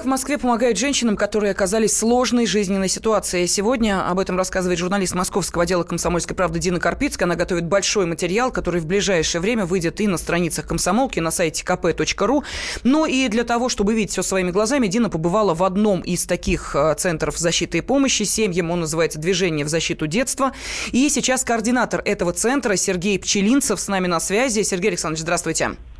Как 0.02 0.08
в 0.08 0.10
Москве 0.10 0.36
помогают 0.36 0.78
женщинам, 0.78 1.16
которые 1.16 1.52
оказались 1.52 1.92
в 1.92 1.96
сложной 1.98 2.44
жизненной 2.44 2.88
ситуации? 2.88 3.46
Сегодня 3.46 4.04
об 4.04 4.18
этом 4.18 4.36
рассказывает 4.36 4.80
журналист 4.80 5.14
московского 5.14 5.62
отдела 5.62 5.84
«Комсомольской 5.84 6.34
правды» 6.34 6.58
Дина 6.58 6.80
Карпицкая. 6.80 7.28
Она 7.28 7.36
готовит 7.36 7.66
большой 7.66 8.06
материал, 8.06 8.50
который 8.50 8.80
в 8.80 8.86
ближайшее 8.86 9.40
время 9.40 9.64
выйдет 9.64 10.00
и 10.00 10.08
на 10.08 10.18
страницах 10.18 10.66
комсомолки, 10.66 11.20
на 11.20 11.30
сайте 11.30 11.62
kp.ru. 11.62 12.42
Но 12.82 13.06
и 13.06 13.28
для 13.28 13.44
того, 13.44 13.68
чтобы 13.68 13.94
видеть 13.94 14.10
все 14.10 14.22
своими 14.22 14.50
глазами, 14.50 14.88
Дина 14.88 15.08
побывала 15.08 15.54
в 15.54 15.62
одном 15.62 16.00
из 16.00 16.26
таких 16.26 16.74
э, 16.74 16.96
центров 16.98 17.38
защиты 17.38 17.78
и 17.78 17.80
помощи 17.80 18.24
семьям. 18.24 18.72
Он 18.72 18.80
называется 18.80 19.20
«Движение 19.20 19.64
в 19.64 19.68
защиту 19.68 20.08
детства». 20.08 20.50
И 20.90 21.08
сейчас 21.10 21.44
координатор 21.44 22.02
этого 22.04 22.32
центра 22.32 22.74
Сергей 22.74 23.20
Пчелинцев 23.20 23.78
с 23.78 23.86
нами 23.86 24.08
на 24.08 24.18
связи. 24.18 24.62
Сергей 24.62 24.88
Александрович, 24.88 25.22
здравствуйте. 25.22 25.76
Э, 25.76 25.91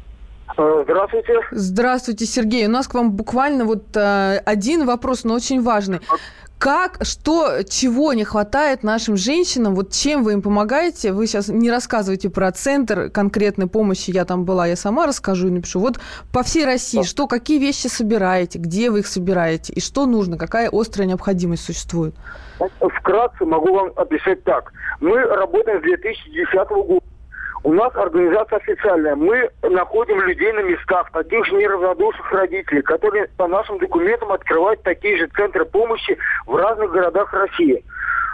здравствуйте. 0.56 1.40
Здравствуйте, 1.50 2.26
Сергей. 2.26 2.66
У 2.66 2.70
нас 2.70 2.88
к 2.88 2.94
вам 2.94 3.12
буквально 3.12 3.64
вот 3.64 3.96
э, 3.96 4.38
один 4.44 4.86
вопрос, 4.86 5.24
но 5.24 5.34
очень 5.34 5.62
важный. 5.62 6.00
Как, 6.62 6.98
что, 7.02 7.64
чего 7.68 8.12
не 8.12 8.22
хватает 8.22 8.84
нашим 8.84 9.16
женщинам? 9.16 9.74
Вот 9.74 9.90
чем 9.90 10.22
вы 10.22 10.34
им 10.34 10.42
помогаете? 10.42 11.10
Вы 11.10 11.26
сейчас 11.26 11.48
не 11.48 11.72
рассказываете 11.72 12.30
про 12.30 12.52
центр 12.52 13.10
конкретной 13.10 13.66
помощи. 13.66 14.12
Я 14.12 14.24
там 14.24 14.44
была, 14.44 14.68
я 14.68 14.76
сама 14.76 15.08
расскажу 15.08 15.48
и 15.48 15.50
напишу. 15.50 15.80
Вот 15.80 15.98
по 16.32 16.44
всей 16.44 16.64
России, 16.64 17.02
что, 17.02 17.26
какие 17.26 17.58
вещи 17.58 17.88
собираете, 17.88 18.60
где 18.60 18.90
вы 18.90 19.00
их 19.00 19.08
собираете 19.08 19.72
и 19.72 19.80
что 19.80 20.06
нужно, 20.06 20.38
какая 20.38 20.70
острая 20.72 21.08
необходимость 21.08 21.64
существует? 21.64 22.14
Вкратце 23.00 23.44
могу 23.44 23.74
вам 23.74 23.90
описать 23.96 24.44
так. 24.44 24.72
Мы 25.00 25.18
работаем 25.18 25.80
с 25.80 25.82
2010 25.82 26.68
года. 26.68 27.11
У 27.64 27.72
нас 27.72 27.94
организация 27.94 28.58
официальная. 28.58 29.14
Мы 29.14 29.48
находим 29.62 30.20
людей 30.20 30.52
на 30.52 30.60
местах, 30.60 31.10
таких 31.12 31.46
же 31.46 31.54
неравнодушных 31.54 32.30
родителей, 32.32 32.82
которые 32.82 33.28
по 33.36 33.46
нашим 33.46 33.78
документам 33.78 34.32
открывают 34.32 34.82
такие 34.82 35.16
же 35.16 35.28
центры 35.28 35.64
помощи 35.64 36.18
в 36.46 36.56
разных 36.56 36.90
городах 36.90 37.32
России. 37.32 37.84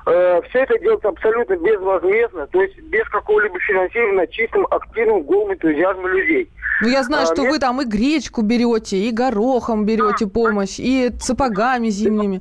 Э, 0.06 0.40
все 0.48 0.60
это 0.60 0.78
делается 0.78 1.08
абсолютно 1.08 1.56
безвозмездно, 1.56 2.46
то 2.46 2.62
есть 2.62 2.80
без 2.84 3.06
какого-либо 3.10 3.58
финансирования, 3.60 4.26
чистым, 4.28 4.66
активным, 4.70 5.22
голым 5.24 5.52
энтузиазмом 5.52 6.06
людей. 6.06 6.50
Ну, 6.80 6.88
я 6.88 7.02
знаю, 7.02 7.24
а, 7.24 7.26
что 7.26 7.42
мне... 7.42 7.50
вы 7.50 7.58
там 7.58 7.82
и 7.82 7.84
гречку 7.84 8.40
берете, 8.40 8.96
и 8.96 9.10
горохом 9.12 9.84
берете 9.84 10.26
помощь, 10.26 10.78
и 10.78 11.10
сапогами 11.20 11.88
зимними. 11.88 12.40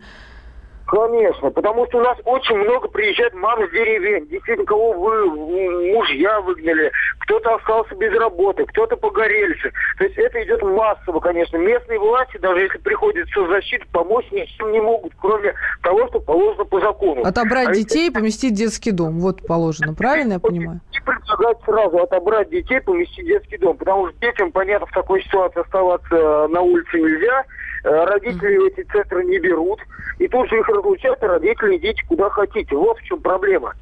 Конечно, 0.88 1.51
потому 1.51 1.86
что 1.88 1.98
у 1.98 2.01
нас 2.01 2.17
очень 2.24 2.56
много 2.56 2.88
приезжает 2.88 3.34
мам 3.34 3.60
с 3.67 3.72
деревень, 3.72 4.25
действительно, 4.27 4.65
кого 4.65 4.94
вы, 4.94 5.25
мужья 5.94 6.39
выгнали, 6.39 6.94
кто-то 7.20 7.56
остался 7.56 7.94
без 7.96 8.13
работы, 8.17 8.65
кто-то 8.65 8.96
погорельцы. 8.96 9.74
То 9.98 10.06
есть 10.06 10.17
это 10.17 10.41
идет 10.46 10.62
массово, 10.62 11.20
конечно. 11.20 11.58
Местные 11.58 12.00
власти, 12.00 12.38
даже 12.38 12.62
если 12.62 12.77
приходит 12.77 13.27
соцзащита, 13.34 13.86
помочь 13.91 14.32
ничем 14.32 14.72
не 14.72 14.79
могут, 14.79 15.12
кроме 15.20 15.53
того, 15.84 16.08
что 16.08 16.22
положено 16.22 16.63
по 16.63 16.79
закону. 16.79 17.22
Отобрать 17.25 17.67
а 17.67 17.74
детей 17.74 18.08
и 18.08 18.12
поместить 18.12 18.53
в 18.53 18.58
детский 18.58 18.91
дом, 18.91 19.20
вот 19.20 19.46
положено, 19.46 19.94
правильно 19.94 20.34
я 20.34 20.39
понимаю? 20.39 20.79
И 20.94 21.01
предлагать 21.01 21.58
сразу 21.65 21.98
отобрать 21.98 22.50
детей, 22.50 22.79
поместить 22.79 23.25
в 23.25 23.27
детский 23.27 23.58
дом, 23.58 23.75
потому 23.75 24.08
что 24.08 24.17
детям, 24.20 24.53
понятно, 24.53 24.88
в 24.88 24.91
такой 24.91 25.22
ситуации 25.24 25.60
оставаться 25.60 26.48
на 26.48 26.62
улице 26.62 26.98
нельзя, 26.98 27.44
Э, 27.44 27.66
родители 27.84 28.57
mm-hmm. 28.57 28.67
эти 28.67 28.88
центры 28.91 29.24
не 29.25 29.39
берут, 29.39 29.79
и 30.19 30.27
тут 30.27 30.50
же 30.50 30.60
их 30.60 30.67
разлучают, 30.67 31.22
и 31.22 31.25
родители 31.25 31.77
идите 31.77 32.03
куда 32.07 32.29
хотите. 32.29 32.75
Вот 32.75 32.98
в 32.98 33.03
чем 33.03 33.22
проблема. 33.22 33.74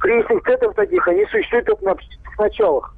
Кризисных 0.00 0.42
центров 0.44 0.74
таких, 0.74 1.06
они 1.08 1.26
существуют 1.26 1.66
только 1.66 1.84
на 1.84 1.92
общественных 1.92 2.38
началах. 2.38 2.94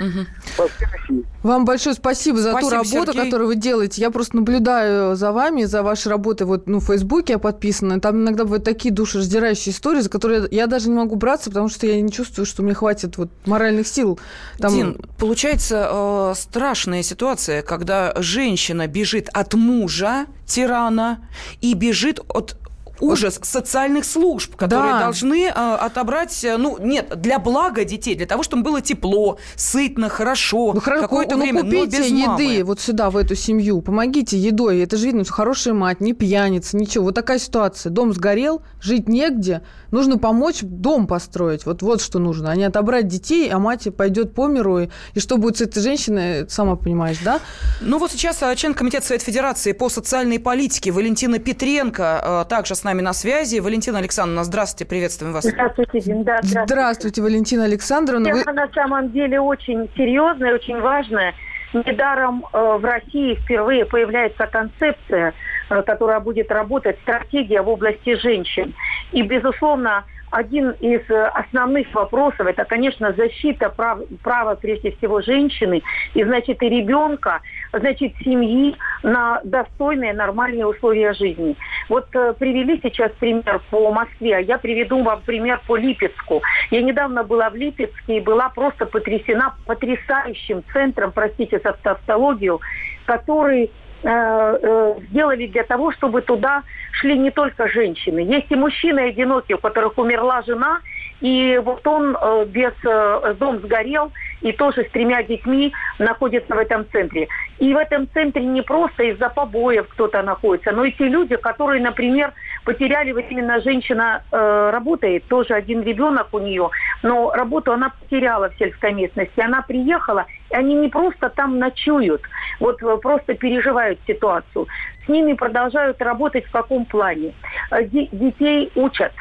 Угу. 0.00 1.22
Вам 1.42 1.64
большое 1.64 1.94
спасибо 1.94 2.38
за 2.38 2.50
спасибо, 2.50 2.70
ту 2.70 2.76
работу, 2.76 3.12
Сергей. 3.12 3.24
которую 3.24 3.48
вы 3.48 3.56
делаете. 3.56 4.00
Я 4.00 4.10
просто 4.10 4.36
наблюдаю 4.36 5.14
за 5.14 5.30
вами, 5.30 5.64
за 5.64 5.82
вашей 5.82 6.08
работой. 6.08 6.46
Вот, 6.46 6.66
ну, 6.66 6.80
в 6.80 6.86
Фейсбуке 6.86 7.34
я 7.34 7.38
подписана. 7.38 8.00
Там 8.00 8.22
иногда 8.22 8.44
бывают 8.44 8.64
такие 8.64 8.92
душераздирающие 8.92 9.72
истории, 9.72 10.00
за 10.00 10.10
которые 10.10 10.48
я 10.50 10.66
даже 10.66 10.88
не 10.88 10.96
могу 10.96 11.16
браться, 11.16 11.50
потому 11.50 11.68
что 11.68 11.86
я 11.86 12.00
не 12.00 12.10
чувствую, 12.10 12.46
что 12.46 12.62
мне 12.62 12.74
хватит 12.74 13.18
вот 13.18 13.30
моральных 13.46 13.86
сил. 13.86 14.18
Там... 14.58 14.74
Дин, 14.74 15.00
получается 15.18 15.88
э, 15.90 16.32
страшная 16.36 17.02
ситуация, 17.02 17.62
когда 17.62 18.14
женщина 18.16 18.86
бежит 18.86 19.28
от 19.32 19.54
мужа, 19.54 20.26
тирана, 20.46 21.20
и 21.60 21.74
бежит 21.74 22.20
от 22.28 22.56
ужас 23.00 23.38
социальных 23.42 24.04
служб, 24.04 24.56
которые 24.56 24.92
да. 24.92 25.00
должны 25.00 25.50
а, 25.54 25.76
отобрать, 25.76 26.44
э, 26.44 26.56
ну, 26.56 26.78
нет, 26.78 27.20
для 27.20 27.38
блага 27.38 27.84
детей, 27.84 28.14
для 28.14 28.26
того, 28.26 28.42
чтобы 28.42 28.62
было 28.62 28.80
тепло, 28.80 29.38
сытно, 29.56 30.08
хорошо, 30.08 30.72
ну, 30.74 30.80
какое-то 30.80 31.36
ну, 31.36 31.42
время, 31.42 31.62
купите 31.62 31.78
но 31.78 31.86
без 31.86 32.06
еды 32.06 32.26
мамы. 32.26 32.64
вот 32.64 32.80
сюда, 32.80 33.10
в 33.10 33.16
эту 33.16 33.34
семью, 33.34 33.80
помогите 33.80 34.38
едой, 34.38 34.80
это 34.80 34.96
же 34.96 35.06
видно, 35.06 35.24
что 35.24 35.32
хорошая 35.32 35.74
мать, 35.74 36.00
не 36.00 36.12
пьяница, 36.12 36.76
ничего. 36.76 37.04
Вот 37.04 37.14
такая 37.14 37.38
ситуация. 37.38 37.90
Дом 37.90 38.12
сгорел, 38.12 38.62
жить 38.80 39.08
негде, 39.08 39.62
нужно 39.90 40.18
помочь 40.18 40.60
дом 40.62 41.06
построить. 41.06 41.66
Вот, 41.66 41.82
вот 41.82 42.00
что 42.00 42.18
нужно, 42.18 42.50
а 42.50 42.56
не 42.56 42.64
отобрать 42.64 43.08
детей, 43.08 43.50
а 43.50 43.58
мать 43.58 43.88
пойдет 43.96 44.34
по 44.34 44.46
миру. 44.46 44.80
И, 44.80 44.88
и 45.14 45.20
что 45.20 45.36
будет 45.36 45.58
с 45.58 45.60
этой 45.62 45.82
женщиной, 45.82 46.48
сама 46.48 46.76
понимаешь, 46.76 47.18
да? 47.24 47.40
Ну 47.80 47.98
вот 47.98 48.12
сейчас 48.12 48.42
а, 48.42 48.54
член 48.54 48.74
Комитета 48.74 49.06
Совет 49.06 49.22
Федерации 49.22 49.72
по 49.72 49.88
социальной 49.88 50.38
политике 50.38 50.90
Валентина 50.90 51.38
Петренко 51.38 52.20
а, 52.40 52.44
также 52.44 52.74
с 52.74 52.83
нами 52.84 53.00
на 53.00 53.12
связи. 53.12 53.58
Валентина 53.58 53.98
Александровна, 53.98 54.44
здравствуйте, 54.44 54.88
приветствуем 54.88 55.32
вас. 55.32 55.44
Здравствуйте, 55.44 56.00
Дим, 56.00 56.22
да, 56.22 56.38
здравствуйте. 56.42 56.74
Здравствуйте, 56.74 57.22
Валентина 57.22 57.64
Александровна. 57.64 58.26
Тема 58.26 58.42
Вы... 58.44 58.52
на 58.52 58.68
самом 58.68 59.12
деле 59.12 59.40
очень 59.40 59.88
серьезная, 59.96 60.54
очень 60.54 60.80
важная. 60.80 61.34
Недаром 61.72 62.44
э, 62.52 62.76
в 62.78 62.84
России 62.84 63.34
впервые 63.34 63.84
появляется 63.84 64.46
концепция, 64.46 65.34
э, 65.70 65.82
которая 65.82 66.20
будет 66.20 66.50
работать, 66.52 66.96
стратегия 67.02 67.62
в 67.62 67.68
области 67.68 68.14
женщин. 68.20 68.74
И, 69.10 69.22
безусловно, 69.22 70.04
один 70.34 70.70
из 70.80 71.08
э, 71.08 71.26
основных 71.26 71.94
вопросов, 71.94 72.46
это, 72.46 72.64
конечно, 72.64 73.12
защита 73.12 73.70
прав, 73.70 74.00
права, 74.22 74.56
прежде 74.56 74.90
всего, 74.92 75.20
женщины 75.20 75.82
и, 76.14 76.24
значит, 76.24 76.60
и 76.60 76.68
ребенка, 76.68 77.40
значит, 77.72 78.14
семьи 78.24 78.74
на 79.04 79.40
достойные, 79.44 80.12
нормальные 80.12 80.66
условия 80.66 81.12
жизни. 81.12 81.56
Вот 81.88 82.06
э, 82.14 82.34
привели 82.36 82.80
сейчас 82.82 83.12
пример 83.12 83.60
по 83.70 83.92
Москве, 83.92 84.36
а 84.36 84.40
я 84.40 84.58
приведу 84.58 85.02
вам 85.04 85.20
пример 85.22 85.60
по 85.68 85.76
Липецку. 85.76 86.42
Я 86.70 86.82
недавно 86.82 87.22
была 87.22 87.48
в 87.50 87.54
Липецке 87.54 88.16
и 88.16 88.20
была 88.20 88.48
просто 88.48 88.86
потрясена 88.86 89.54
потрясающим 89.66 90.64
центром, 90.72 91.12
простите 91.12 91.60
за 91.62 91.74
тавтологию, 91.74 92.60
который 93.06 93.70
сделали 94.04 95.46
для 95.46 95.64
того, 95.64 95.92
чтобы 95.92 96.20
туда 96.20 96.62
шли 96.92 97.18
не 97.18 97.30
только 97.30 97.68
женщины. 97.68 98.20
Есть 98.20 98.50
и 98.50 98.54
мужчины 98.54 99.08
одинокие, 99.08 99.56
у 99.56 99.60
которых 99.60 99.96
умерла 99.98 100.42
жена, 100.42 100.80
и 101.20 101.60
вот 101.64 101.86
он 101.86 102.16
э, 102.20 102.44
без 102.46 102.72
э, 102.84 103.34
дом 103.38 103.60
сгорел, 103.60 104.12
и 104.44 104.52
тоже 104.52 104.84
с 104.84 104.90
тремя 104.90 105.22
детьми 105.22 105.72
находится 105.98 106.54
в 106.54 106.58
этом 106.58 106.86
центре. 106.92 107.28
И 107.58 107.72
в 107.72 107.76
этом 107.76 108.08
центре 108.12 108.44
не 108.44 108.62
просто 108.62 109.02
из-за 109.04 109.30
побоев 109.30 109.88
кто-то 109.88 110.22
находится, 110.22 110.70
но 110.72 110.84
и 110.84 110.92
те 110.92 111.08
люди, 111.08 111.36
которые, 111.36 111.82
например, 111.82 112.32
потеряли, 112.64 113.12
вот 113.12 113.24
именно 113.30 113.60
женщина 113.60 114.22
э, 114.30 114.70
работает, 114.70 115.24
тоже 115.28 115.54
один 115.54 115.82
ребенок 115.82 116.28
у 116.32 116.38
нее, 116.38 116.68
но 117.02 117.32
работу 117.32 117.72
она 117.72 117.90
потеряла 118.00 118.50
в 118.50 118.58
сельской 118.58 118.92
местности. 118.92 119.40
Она 119.40 119.62
приехала, 119.62 120.26
и 120.50 120.54
они 120.54 120.74
не 120.74 120.88
просто 120.88 121.30
там 121.30 121.58
ночуют, 121.58 122.20
вот 122.60 122.82
э, 122.82 122.96
просто 122.98 123.34
переживают 123.34 123.98
ситуацию. 124.06 124.66
С 125.06 125.08
ними 125.08 125.32
продолжают 125.32 126.00
работать 126.02 126.44
в 126.44 126.50
каком 126.50 126.84
плане? 126.84 127.32
Э, 127.70 127.82
детей 127.84 128.70
учат 128.74 129.12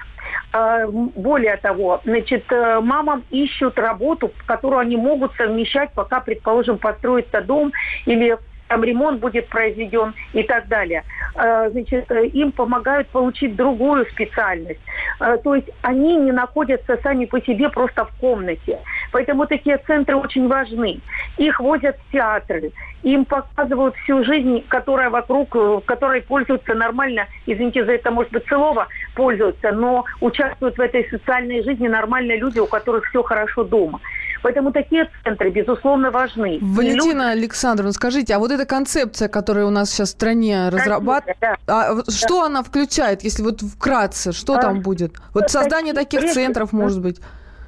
более 1.16 1.58
того, 1.58 2.02
значит, 2.06 2.46
э, 2.52 2.80
мамам 2.80 3.24
ищут 3.30 3.78
работу, 3.78 4.32
которую 4.46 4.80
они 4.80 4.98
могут 4.98 5.34
совмещать, 5.36 5.92
пока, 5.94 6.20
предположим, 6.20 6.78
построится 6.78 7.42
дом 7.42 7.72
или 8.06 8.38
там 8.74 8.84
ремонт 8.84 9.20
будет 9.20 9.50
произведен 9.50 10.16
и 10.34 10.42
так 10.42 10.68
далее. 10.68 11.04
А, 11.36 11.70
значит, 11.70 12.10
э, 12.10 12.26
им 12.26 12.52
помогают 12.52 13.08
получить 13.10 13.56
другую 13.56 14.08
специальность. 14.08 14.80
А, 15.20 15.38
то 15.38 15.54
есть 15.54 15.70
они 15.84 16.16
не 16.16 16.32
находятся 16.32 16.98
сами 17.04 17.26
по 17.26 17.40
себе 17.40 17.70
просто 17.70 18.06
в 18.06 18.12
комнате. 18.20 18.80
Поэтому 19.12 19.46
такие 19.46 19.78
центры 19.86 20.16
очень 20.16 20.48
важны. 20.48 21.02
Их 21.38 21.60
возят 21.60 21.98
в 21.98 22.12
театры, 22.12 22.72
им 23.04 23.26
показывают 23.26 23.96
всю 23.98 24.24
жизнь, 24.24 24.66
которая 24.70 25.12
вокруг, 25.12 25.56
э, 25.56 25.82
которой 25.86 26.24
пользуются 26.24 26.74
нормально, 26.74 27.28
извините 27.46 27.86
за 27.86 27.92
это, 27.92 28.10
может 28.10 28.32
быть, 28.32 28.48
слово, 28.48 28.88
пользуются, 29.14 29.72
но 29.72 30.06
участвуют 30.20 30.78
в 30.78 30.82
этой 30.82 31.08
социальной 31.12 31.62
жизни 31.64 31.88
нормальные 31.88 32.38
люди, 32.38 32.58
у 32.58 32.66
которых 32.66 33.06
все 33.06 33.22
хорошо 33.22 33.66
дома. 33.66 34.00
Поэтому 34.44 34.74
такие 34.74 35.10
центры, 35.24 35.50
безусловно, 35.50 36.12
важны. 36.12 36.60
Валентина 36.62 37.34
люди... 37.34 37.44
Александровна, 37.44 37.94
скажите, 37.94 38.36
а 38.36 38.40
вот 38.40 38.52
эта 38.52 38.66
концепция, 38.66 39.30
которая 39.30 39.66
у 39.66 39.70
нас 39.70 39.90
сейчас 39.90 40.10
в 40.10 40.12
стране 40.12 40.70
разрабатывается, 40.70 41.58
да. 41.66 41.90
а 41.90 42.12
что 42.12 42.42
да. 42.42 42.46
она 42.48 42.62
включает, 42.62 43.24
если 43.24 43.42
вот 43.42 43.62
вкратце, 43.62 44.34
что 44.34 44.56
а, 44.56 44.62
там 44.62 44.82
будет? 44.82 45.16
Вот 45.34 45.50
создание 45.50 45.94
таких 45.94 46.30
центров, 46.32 46.74
может 46.74 47.02
быть? 47.02 47.22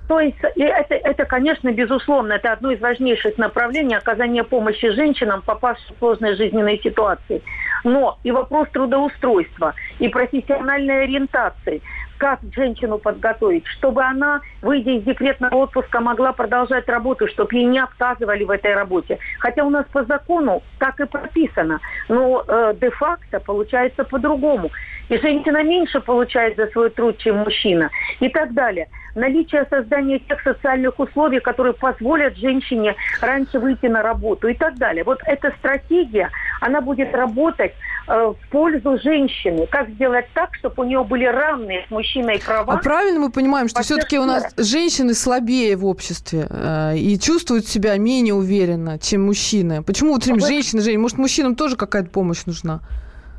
То 0.10 0.20
есть 0.20 0.38
это, 0.44 0.96
это, 0.96 1.26
конечно, 1.26 1.72
безусловно, 1.72 2.34
это 2.34 2.52
одно 2.52 2.72
из 2.72 2.82
важнейших 2.82 3.38
направлений 3.38 3.96
оказания 3.96 4.44
помощи 4.44 4.92
женщинам, 4.92 5.42
попавшим 5.42 5.96
в 5.96 6.00
сложные 6.00 6.36
жизненные 6.36 6.78
ситуации. 6.80 7.42
Но 7.84 8.20
и 8.24 8.32
вопрос 8.32 8.68
трудоустройства, 8.74 9.74
и 10.00 10.10
профессиональной 10.10 11.04
ориентации 11.04 11.82
как 12.18 12.40
женщину 12.56 12.98
подготовить, 12.98 13.66
чтобы 13.68 14.04
она, 14.04 14.42
выйдя 14.62 14.92
из 14.92 15.04
декретного 15.04 15.56
отпуска, 15.56 16.00
могла 16.00 16.34
продолжать 16.34 16.88
работу, 16.88 17.28
чтобы 17.28 17.56
ей 17.56 17.66
не 17.66 17.80
отказывали 17.80 18.44
в 18.44 18.52
этой 18.52 18.74
работе. 18.74 19.20
Хотя 19.40 19.64
у 19.64 19.70
нас 19.70 19.86
по 19.92 20.04
закону 20.06 20.64
так 20.80 21.00
и 21.00 21.06
прописано, 21.06 21.80
но 22.10 22.44
э, 22.48 22.74
де-факто 22.80 23.40
получается 23.40 24.04
по-другому. 24.04 24.72
И 25.10 25.18
женщина 25.18 25.64
меньше 25.64 26.00
получает 26.00 26.56
за 26.58 26.68
свой 26.68 26.90
труд, 26.90 27.18
чем 27.18 27.38
мужчина. 27.38 27.90
И 28.20 28.30
так 28.30 28.54
далее. 28.54 28.88
Наличие 29.16 29.66
создания 29.70 30.20
тех 30.20 30.42
социальных 30.42 31.00
условий, 31.00 31.40
которые 31.40 31.74
позволят 31.74 32.36
женщине 32.36 32.96
раньше 33.22 33.60
выйти 33.60 33.86
на 33.86 34.02
работу 34.02 34.50
и 34.50 34.54
так 34.54 34.78
далее. 34.78 35.06
Вот 35.06 35.20
эта 35.26 35.54
стратегия, 35.60 36.30
она 36.60 36.82
будет 36.82 37.14
работать 37.14 37.74
э, 38.08 38.34
в 38.34 38.50
пользу 38.50 39.00
женщины. 39.02 39.68
Как 39.68 39.90
сделать 39.92 40.26
так, 40.34 40.54
чтобы 40.56 40.84
у 40.84 40.86
нее 40.86 41.04
были 41.06 41.26
равные 41.26 41.86
с 41.88 41.92
мужчиной 41.92 42.40
права. 42.40 42.74
А 42.74 42.78
правильно 42.78 43.22
мы 43.22 43.32
понимаем, 43.32 43.70
что 43.70 43.82
все-таки 43.84 44.20
у 44.20 44.26
нас 44.26 44.54
женщины 44.58 45.14
слабее 45.14 45.78
в 45.78 45.86
обществе 45.86 46.48
э, 46.50 46.98
и 46.98 47.18
чувствуют 47.18 47.68
себя 47.68 47.98
менее 47.98 48.34
уверенно, 48.34 49.00
чем 49.00 49.26
мужчины? 49.26 49.82
Почему 49.82 50.14
вот 50.14 50.28
им 50.28 50.42
женщины, 50.42 50.82
женщины? 50.82 51.02
Может, 51.02 51.18
мужчинам 51.18 51.56
тоже 51.56 51.78
какая-то 51.78 52.10
помощь 52.10 52.46
нужна? 52.46 52.82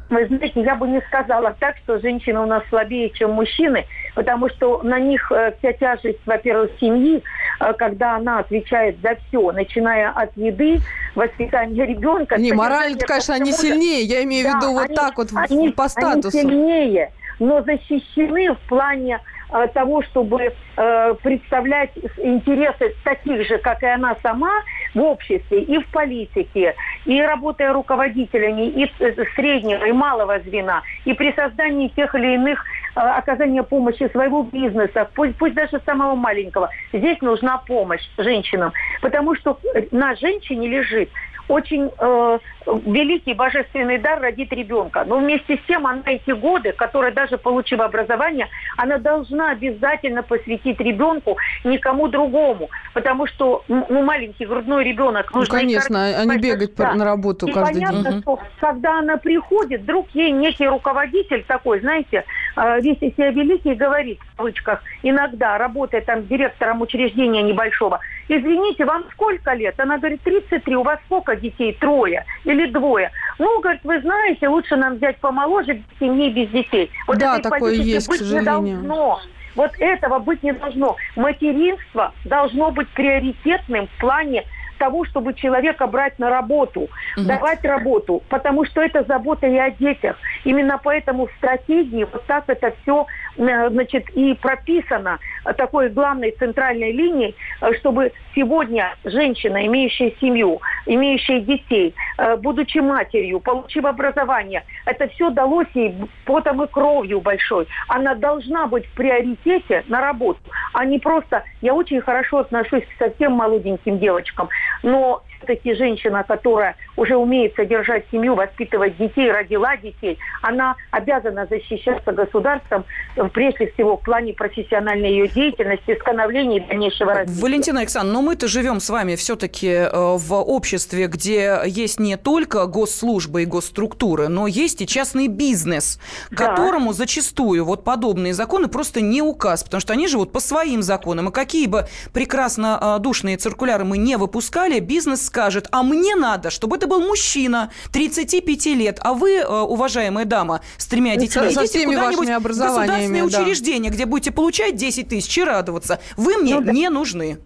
Вы 0.09 0.27
знаете, 0.29 0.61
я 0.61 0.77
бы 0.77 0.87
не 0.87 1.01
сказала 1.03 1.57
так, 1.59 1.77
что 1.79 1.99
женщины 1.99 2.39
у 2.41 2.47
нас 2.47 2.63
слабее, 2.69 3.11
чем 3.11 3.33
мужчины, 3.33 3.87
потому 4.15 4.49
что 4.51 4.83
на 4.83 5.01
них 5.01 5.33
э, 5.33 5.53
вся 5.59 5.73
тяжесть, 5.73 6.21
во-первых, 6.27 6.71
семьи, 6.81 7.23
э, 7.61 7.73
когда 7.75 8.17
она 8.17 8.39
отвечает 8.39 9.01
за 9.03 9.17
все, 9.17 9.51
начиная 9.51 10.11
от 10.11 10.37
еды, 10.37 10.79
воспитания 11.17 11.87
ребенка. 11.87 12.37
Не, 12.37 12.53
морально, 12.53 12.99
конечно, 12.99 13.35
они 13.35 13.53
сильнее, 13.53 14.03
я 14.03 14.23
имею 14.23 14.49
в 14.49 14.57
виду 14.57 14.73
вот 14.75 14.87
они, 14.87 14.95
так 14.95 15.17
вот 15.17 15.29
они, 15.35 15.71
по 15.71 15.89
статусу. 15.89 16.39
Они 16.39 16.51
сильнее, 16.51 17.13
но 17.41 17.63
защищены 17.63 18.55
в 18.55 18.59
плане 18.69 19.21
э, 19.53 19.67
того, 19.75 20.03
чтобы 20.05 20.53
э, 20.77 21.15
представлять 21.23 21.91
интересы 22.19 22.95
таких 23.03 23.47
же, 23.47 23.59
как 23.59 23.83
и 23.83 23.87
она 23.87 24.17
сама, 24.23 24.63
в 24.95 25.01
обществе 25.01 25.63
и 25.63 25.79
в 25.79 25.87
политике, 25.89 26.75
и 27.07 27.23
работая 27.23 27.73
руководителями 27.73 28.69
и 28.69 28.93
среднего, 29.35 29.85
и 29.85 29.93
малого 29.93 30.41
звена, 30.41 30.83
и 31.05 31.15
при 31.15 31.33
создании 31.33 31.89
тех 31.89 32.15
или 32.15 32.35
иных 32.35 32.65
э, 32.97 33.01
оказания 33.01 33.63
помощи 33.63 34.09
своего 34.11 34.43
бизнеса, 34.43 35.09
пусть, 35.15 35.37
пусть 35.37 35.55
даже 35.55 35.81
самого 35.87 36.17
маленького. 36.17 36.69
Здесь 36.93 37.21
нужна 37.21 37.59
помощь 37.59 38.03
женщинам, 38.19 38.73
потому 39.01 39.37
что 39.37 39.59
на 39.93 40.15
женщине 40.17 40.69
лежит 40.69 41.11
очень 41.49 41.91
э, 41.97 42.39
великий 42.67 43.35
божественный 43.35 43.99
дар 43.99 44.21
родить 44.21 44.53
ребенка. 44.53 45.05
Но 45.07 45.19
вместе 45.19 45.57
с 45.57 45.67
тем 45.67 45.87
она 45.87 46.03
эти 46.05 46.31
годы, 46.31 46.73
которые 46.73 47.13
даже 47.13 47.39
получив 47.39 47.81
образование, 47.81 48.49
она 48.77 48.99
должна 48.99 49.51
обязательно 49.51 50.23
посвятить 50.23 50.81
ребенку 50.81 51.37
никому 51.65 52.09
другому. 52.09 52.69
Потому 52.93 53.27
что 53.27 53.63
ну, 53.69 54.03
маленький 54.03 54.47
грудной 54.47 54.85
ребенок... 54.85 55.33
Ну, 55.35 55.45
конечно, 55.49 56.05
а 56.05 56.25
не 56.25 56.39
бегать 56.39 56.75
да. 56.77 56.95
на 56.95 57.05
работу 57.05 57.47
и 57.47 57.53
каждый 57.53 57.75
понятно, 57.75 58.13
день. 58.13 58.23
что 58.23 58.39
когда 58.61 58.99
она 58.99 59.17
приходит, 59.17 59.83
вдруг 59.83 60.09
ей 60.15 60.31
некий 60.31 60.67
руководитель 60.67 61.45
такой, 61.45 61.81
знаете, 61.81 62.25
э, 62.57 62.81
весь 62.81 62.99
из 63.01 63.15
себя 63.15 63.31
великий, 63.31 63.75
говорит, 63.75 64.19
в 64.33 64.37
кавычках, 64.37 64.83
иногда, 65.03 65.59
работая 65.59 66.01
там 66.01 66.27
директором 66.27 66.81
учреждения 66.81 67.43
небольшого, 67.43 68.01
извините, 68.29 68.85
вам 68.85 69.05
сколько 69.13 69.53
лет? 69.53 69.79
Она 69.79 69.99
говорит, 69.99 70.23
33, 70.23 70.77
у 70.77 70.83
вас 70.83 70.99
сколько 71.07 71.37
детей? 71.37 71.77
Трое 71.79 72.25
или 72.45 72.56
двое? 72.65 73.11
Ну, 73.39 73.61
говорит, 73.61 73.83
вы 73.85 74.01
знаете, 74.01 74.49
лучше 74.49 74.77
нам 74.77 74.97
взять 74.97 75.19
помоложе, 75.19 75.83
семьи, 76.01 76.31
без 76.31 76.49
детей. 76.51 76.91
Вот 77.07 77.19
да, 77.19 77.39
такое 77.39 77.75
есть, 77.75 78.09
к 78.09 78.15
сожалению. 78.15 78.63
Не 78.63 78.73
должно. 78.73 79.21
Вот 79.55 79.73
этого 79.79 80.19
быть 80.19 80.43
не 80.43 80.53
должно. 80.53 80.97
Материнство 81.17 82.13
должно 82.25 82.71
быть 82.71 82.89
приоритетным 82.91 83.87
в 83.87 84.01
плане 84.01 84.45
того, 84.79 85.05
чтобы 85.05 85.35
человека 85.35 85.87
брать 85.87 86.19
на 86.19 86.31
работу, 86.31 86.83
угу. 87.17 87.27
давать 87.27 87.65
работу, 87.65 88.23
потому 88.29 88.65
что 88.67 88.83
это 88.83 89.05
забота 89.05 89.47
и 89.47 89.57
о 89.57 89.71
детях. 89.71 90.17
Именно 90.47 90.79
поэтому 90.79 91.27
в 91.27 91.33
стратегии 91.39 92.05
вот 92.05 92.25
так 92.27 92.45
это 92.47 92.73
все 92.83 93.07
э, 93.37 93.69
значит, 93.69 94.09
и 94.11 94.33
прописано 94.35 95.19
такой 95.57 95.89
главной 95.89 96.31
центральной 96.31 96.93
линией, 96.93 97.35
э, 97.61 97.75
чтобы 97.81 98.13
сегодня 98.33 98.95
женщина, 99.03 99.67
имеющая 99.67 100.13
семью, 100.21 100.61
имеющая 100.87 101.41
детей, 101.41 101.97
э, 102.19 102.37
будучи 102.37 102.79
матерью, 102.79 103.41
получив 103.41 103.87
образование, 103.87 104.63
это 104.85 105.09
все 105.09 105.31
далось 105.31 105.67
ей 105.75 105.97
потом 106.25 106.63
и 106.63 106.69
кровью 106.69 107.21
большой. 107.21 107.67
Она 107.89 108.15
должна 108.15 108.69
быть 108.69 108.87
в 108.87 108.95
приоритете 108.95 109.83
на 109.89 110.01
работу, 110.01 110.41
а 110.73 110.85
не 110.85 111.01
просто... 111.01 111.43
Я 111.61 111.75
очень 111.75 112.01
хорошо 112.01 112.39
отношусь 112.39 112.85
к 112.85 112.99
совсем 113.05 113.33
молоденьким 113.33 113.99
девочкам, 113.99 114.49
но 114.85 115.25
все-таки 115.39 115.75
женщина, 115.75 116.23
которая 116.23 116.77
уже 116.97 117.17
умеет 117.17 117.55
содержать 117.55 118.05
семью, 118.11 118.35
воспитывать 118.35 118.97
детей, 118.97 119.31
родила 119.31 119.77
детей, 119.77 120.19
она 120.43 120.77
обязана 120.91 121.47
защищаться 121.47 122.13
государством, 122.13 122.85
прежде 123.33 123.71
всего 123.73 123.97
в 123.97 124.03
плане 124.03 124.33
профессиональной 124.33 125.11
ее 125.11 125.29
деятельности, 125.29 125.99
становления 126.01 126.59
и 126.59 126.61
дальнейшего 126.61 127.15
развития. 127.15 127.43
Валентина 127.43 127.81
Александровна, 127.81 128.21
но 128.21 128.27
мы-то 128.27 128.49
живем 128.49 128.81
с 128.81 128.91
вами 128.91 129.17
все-таки 129.17 129.69
э, 129.69 129.91
в 129.93 130.35
обществе, 130.35 131.07
где 131.07 131.61
есть 131.67 132.01
не 132.01 132.17
только 132.17 132.67
госслужбы 132.67 133.43
и 133.43 133.45
госструктуры, 133.45 134.29
но 134.29 134.47
есть 134.47 134.81
и 134.83 134.87
частный 134.87 135.29
бизнес, 135.29 136.01
да. 136.31 136.49
которому 136.49 136.93
зачастую 136.93 137.65
вот 137.65 137.85
подобные 137.85 138.35
законы 138.35 138.69
просто 138.69 139.01
не 139.01 139.23
указ, 139.23 139.65
потому 139.65 139.81
что 139.81 139.93
они 139.93 140.09
живут 140.09 140.33
по 140.33 140.41
своим 140.41 140.83
законам. 140.83 141.29
И 141.29 141.33
какие 141.33 141.67
бы 141.67 141.87
прекрасно 142.13 142.97
э, 142.99 143.03
душные 143.03 143.37
циркуляры 143.37 143.85
мы 143.85 143.99
не 143.99 144.17
выпускали, 144.17 144.81
бизнес 144.81 145.27
скажет, 145.27 145.69
а 145.73 145.83
мне 145.83 146.15
надо, 146.15 146.51
чтобы 146.51 146.77
это 146.77 146.86
был 146.87 147.01
мужчина 147.01 147.71
35 147.93 148.67
лет, 148.67 148.99
а 149.03 149.15
вы, 149.15 149.37
э, 149.37 149.47
уважаемая 149.47 150.25
дама, 150.25 150.61
с 150.77 150.87
тремя 150.87 151.15
ну, 151.15 151.21
детьми, 151.21 151.51
со 151.51 151.65
идите 151.65 151.85
куда-нибудь 151.85 152.29
в 152.29 152.43
государственное 152.43 153.29
да. 153.29 153.41
учреждение, 153.43 153.91
где 153.91 154.07
будете 154.07 154.33
получать 154.33 154.77
10 154.77 155.09
тысяч 155.09 155.37
и 155.39 155.45
радоваться. 155.45 156.01
Вы 156.17 156.39
мне 156.39 156.55
ну, 156.55 156.61
да. 156.63 156.73
не 156.73 156.89
нужны. 156.89 157.39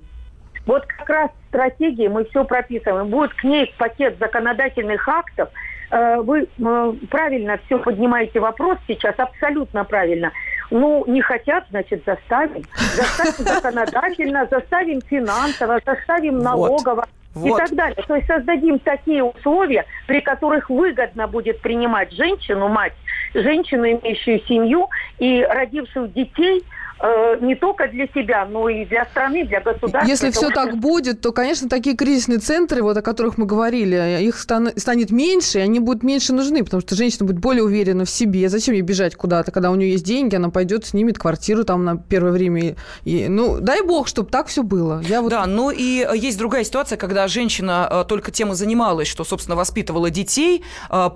Вот 0.66 0.84
как 0.86 1.08
раз 1.08 1.30
в 1.30 1.48
стратегии 1.48 2.08
мы 2.08 2.24
все 2.26 2.44
прописываем. 2.44 3.08
Будет 3.08 3.34
к 3.34 3.44
ней 3.44 3.72
пакет 3.78 4.18
законодательных 4.18 5.08
актов. 5.08 5.48
Э, 5.90 6.20
вы 6.20 6.42
э, 6.42 6.92
правильно 7.10 7.58
все 7.66 7.78
поднимаете 7.78 8.40
вопрос 8.40 8.78
сейчас, 8.86 9.14
абсолютно 9.18 9.84
правильно. 9.84 10.32
Ну, 10.70 11.04
не 11.06 11.20
хотят, 11.20 11.64
значит, 11.70 12.04
заставим. 12.06 12.62
Заставим 12.76 13.44
законодательно, 13.54 14.46
заставим 14.50 15.00
финансово, 15.02 15.80
заставим 15.84 16.38
налогово. 16.38 16.94
Вот. 16.94 17.08
И 17.36 17.50
так 17.50 17.70
далее. 17.74 17.96
То 18.06 18.16
есть 18.16 18.26
создадим 18.26 18.78
такие 18.80 19.22
условия, 19.22 19.86
при 20.06 20.20
которых 20.20 20.68
выгодно 20.68 21.28
будет 21.28 21.60
принимать 21.60 22.12
женщину, 22.12 22.68
мать, 22.68 22.94
женщину, 23.34 23.84
имеющую 23.84 24.40
семью 24.46 24.88
и 25.18 25.46
родившую 25.48 26.08
детей– 26.08 26.64
не 27.40 27.54
только 27.54 27.88
для 27.88 28.06
себя, 28.08 28.44
но 28.44 28.68
и 28.68 28.84
для 28.84 29.04
страны, 29.06 29.44
для 29.44 29.60
государства. 29.60 30.08
Если 30.08 30.30
все 30.30 30.50
так 30.50 30.76
будет, 30.76 31.20
то, 31.20 31.32
конечно, 31.32 31.68
такие 31.68 31.96
кризисные 31.96 32.38
центры, 32.38 32.82
вот 32.82 32.96
о 32.96 33.02
которых 33.02 33.38
мы 33.38 33.46
говорили, 33.46 34.22
их 34.22 34.38
стан- 34.38 34.72
станет 34.76 35.10
меньше, 35.10 35.58
и 35.58 35.62
они 35.62 35.80
будут 35.80 36.02
меньше 36.02 36.32
нужны, 36.32 36.62
потому 36.62 36.80
что 36.82 36.94
женщина 36.94 37.26
будет 37.26 37.38
более 37.38 37.62
уверена 37.62 38.04
в 38.04 38.10
себе. 38.10 38.48
Зачем 38.48 38.74
ей 38.74 38.82
бежать 38.82 39.14
куда-то, 39.16 39.50
когда 39.50 39.70
у 39.70 39.76
нее 39.76 39.92
есть 39.92 40.04
деньги, 40.04 40.36
она 40.36 40.50
пойдет, 40.50 40.84
снимет 40.84 41.18
квартиру 41.18 41.64
там 41.64 41.84
на 41.84 41.96
первое 41.96 42.32
время. 42.32 42.76
И, 43.04 43.28
ну, 43.28 43.60
дай 43.60 43.82
бог, 43.82 44.06
чтобы 44.06 44.28
так 44.30 44.48
все 44.48 44.62
было. 44.62 45.02
Я 45.06 45.22
вот... 45.22 45.30
Да, 45.30 45.46
ну 45.46 45.70
и 45.70 46.06
э, 46.06 46.16
есть 46.16 46.38
другая 46.38 46.64
ситуация, 46.64 46.98
когда 46.98 47.28
женщина 47.28 47.88
э, 47.90 48.04
только 48.06 48.30
тем 48.30 48.52
и 48.52 48.54
занималась, 48.54 49.08
что, 49.08 49.24
собственно, 49.24 49.56
воспитывала 49.56 50.10
детей 50.10 50.64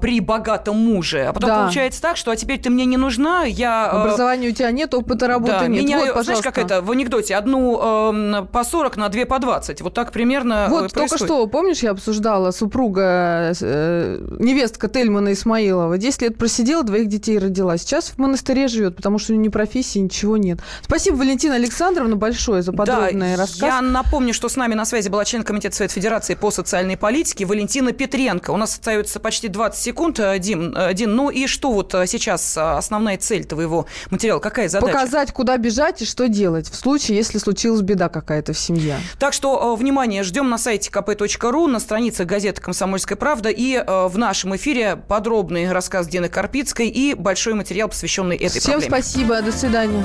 при 0.01 0.21
богатом 0.21 0.77
муже, 0.77 1.27
а 1.27 1.33
потом 1.33 1.49
да. 1.49 1.63
получается 1.63 2.01
так, 2.01 2.17
что 2.17 2.31
а 2.31 2.37
теперь 2.37 2.59
ты 2.59 2.71
мне 2.71 2.85
не 2.87 2.97
нужна, 2.97 3.45
я... 3.45 3.87
Образования 3.87 4.49
у 4.49 4.53
тебя 4.53 4.71
нет, 4.71 4.95
опыта 4.95 5.27
работы 5.27 5.69
да, 5.69 5.74
нет. 5.75 5.85
Меняю, 5.85 6.15
вот, 6.15 6.25
знаешь, 6.25 6.43
как 6.43 6.59
это 6.59 6.83
в 6.83 6.91
анекдоте, 6.91 7.35
одну 7.35 8.13
э, 8.13 8.47
по 8.51 8.65
40 8.65 8.97
на 8.97 9.09
две 9.09 9.27
по 9.27 9.39
20. 9.39 9.81
Вот 9.83 9.95
так 9.95 10.13
примерно 10.13 10.67
э, 10.67 10.71
Вот 10.71 10.93
происходит. 10.93 11.11
только 11.11 11.25
что, 11.25 11.47
помнишь, 11.47 11.83
я 11.83 11.91
обсуждала 11.91 12.51
супруга, 12.51 13.53
э, 13.61 14.27
невестка 14.39 14.89
Тельмана 14.89 15.33
Исмаилова. 15.33 15.99
10 15.99 16.23
лет 16.23 16.39
просидела, 16.39 16.83
двоих 16.83 17.09
детей 17.09 17.39
родила. 17.39 17.77
Сейчас 17.77 18.11
в 18.11 18.19
монастыре 18.19 18.69
живет, 18.69 18.97
потому 18.97 19.19
что 19.19 19.33
у 19.33 19.37
нее 19.37 19.45
ни 19.45 19.49
профессии, 19.49 19.99
ничего 19.99 20.37
нет. 20.37 20.61
Спасибо, 20.83 21.17
Валентина 21.17 21.57
Александровна, 21.57 22.17
большое 22.17 22.63
за 22.63 22.73
подробный 22.73 23.33
да, 23.33 23.43
рассказ. 23.43 23.63
Я 23.63 23.81
напомню, 23.83 24.35
что 24.35 24.49
с 24.49 24.57
нами 24.57 24.75
на 24.75 24.85
связи 24.85 25.09
была 25.09 25.25
член 25.25 25.43
Комитета 25.43 25.77
Совет 25.77 25.93
Федерации 25.93 26.35
по 26.35 26.51
социальной 26.51 26.97
политике 26.97 27.45
Валентина 27.45 27.93
Петренко. 27.93 28.51
У 28.51 28.57
нас 28.57 28.75
остается 28.75 29.21
почти 29.21 29.49
20 29.49 29.81
секунд, 29.81 30.21
э, 30.21 30.39
Дим. 30.39 30.75
Дим, 30.93 31.15
ну 31.15 31.31
и 31.31 31.47
что 31.47 31.73
вот 31.73 31.93
сейчас 32.07 32.57
основная 32.57 33.19
цель 33.19 33.45
твоего 33.45 33.87
материала? 34.11 34.41
Какая 34.41 34.69
задача? 34.69 34.93
Показать, 34.93 35.33
куда 35.33 35.57
бежать 35.65 36.03
и 36.03 36.05
что 36.05 36.29
делать 36.29 36.69
в 36.69 36.75
случае, 36.75 37.17
если 37.17 37.39
случилась 37.39 37.81
беда 37.81 38.11
какая-то 38.11 38.53
в 38.53 38.59
семье. 38.59 38.99
Так 39.19 39.33
что, 39.33 39.75
э, 39.75 39.81
внимание, 39.81 40.23
ждем 40.23 40.51
на 40.51 40.59
сайте 40.59 40.91
kp.ru, 40.91 41.67
на 41.69 41.81
странице 41.81 42.25
газеты 42.25 42.61
«Комсомольская 42.61 43.17
правда» 43.17 43.49
и 43.49 43.75
э, 43.75 44.07
в 44.07 44.19
нашем 44.19 44.55
эфире 44.57 44.97
подробный 45.09 45.73
рассказ 45.73 46.07
Дины 46.07 46.29
Карпицкой 46.29 46.89
и 46.89 47.15
большой 47.15 47.55
материал, 47.55 47.89
посвященный 47.89 48.37
этой 48.37 48.61
Всем 48.61 48.81
проблеме. 48.81 49.03
Всем 49.03 49.15
спасибо, 49.15 49.43
до 49.43 49.53
свидания. 49.53 50.05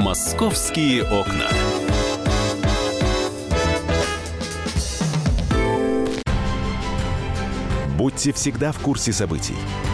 «Московские 0.00 1.02
окна». 1.02 1.48
Будьте 7.98 8.32
всегда 8.32 8.72
в 8.72 8.78
курсе 8.78 9.12
событий. 9.12 9.56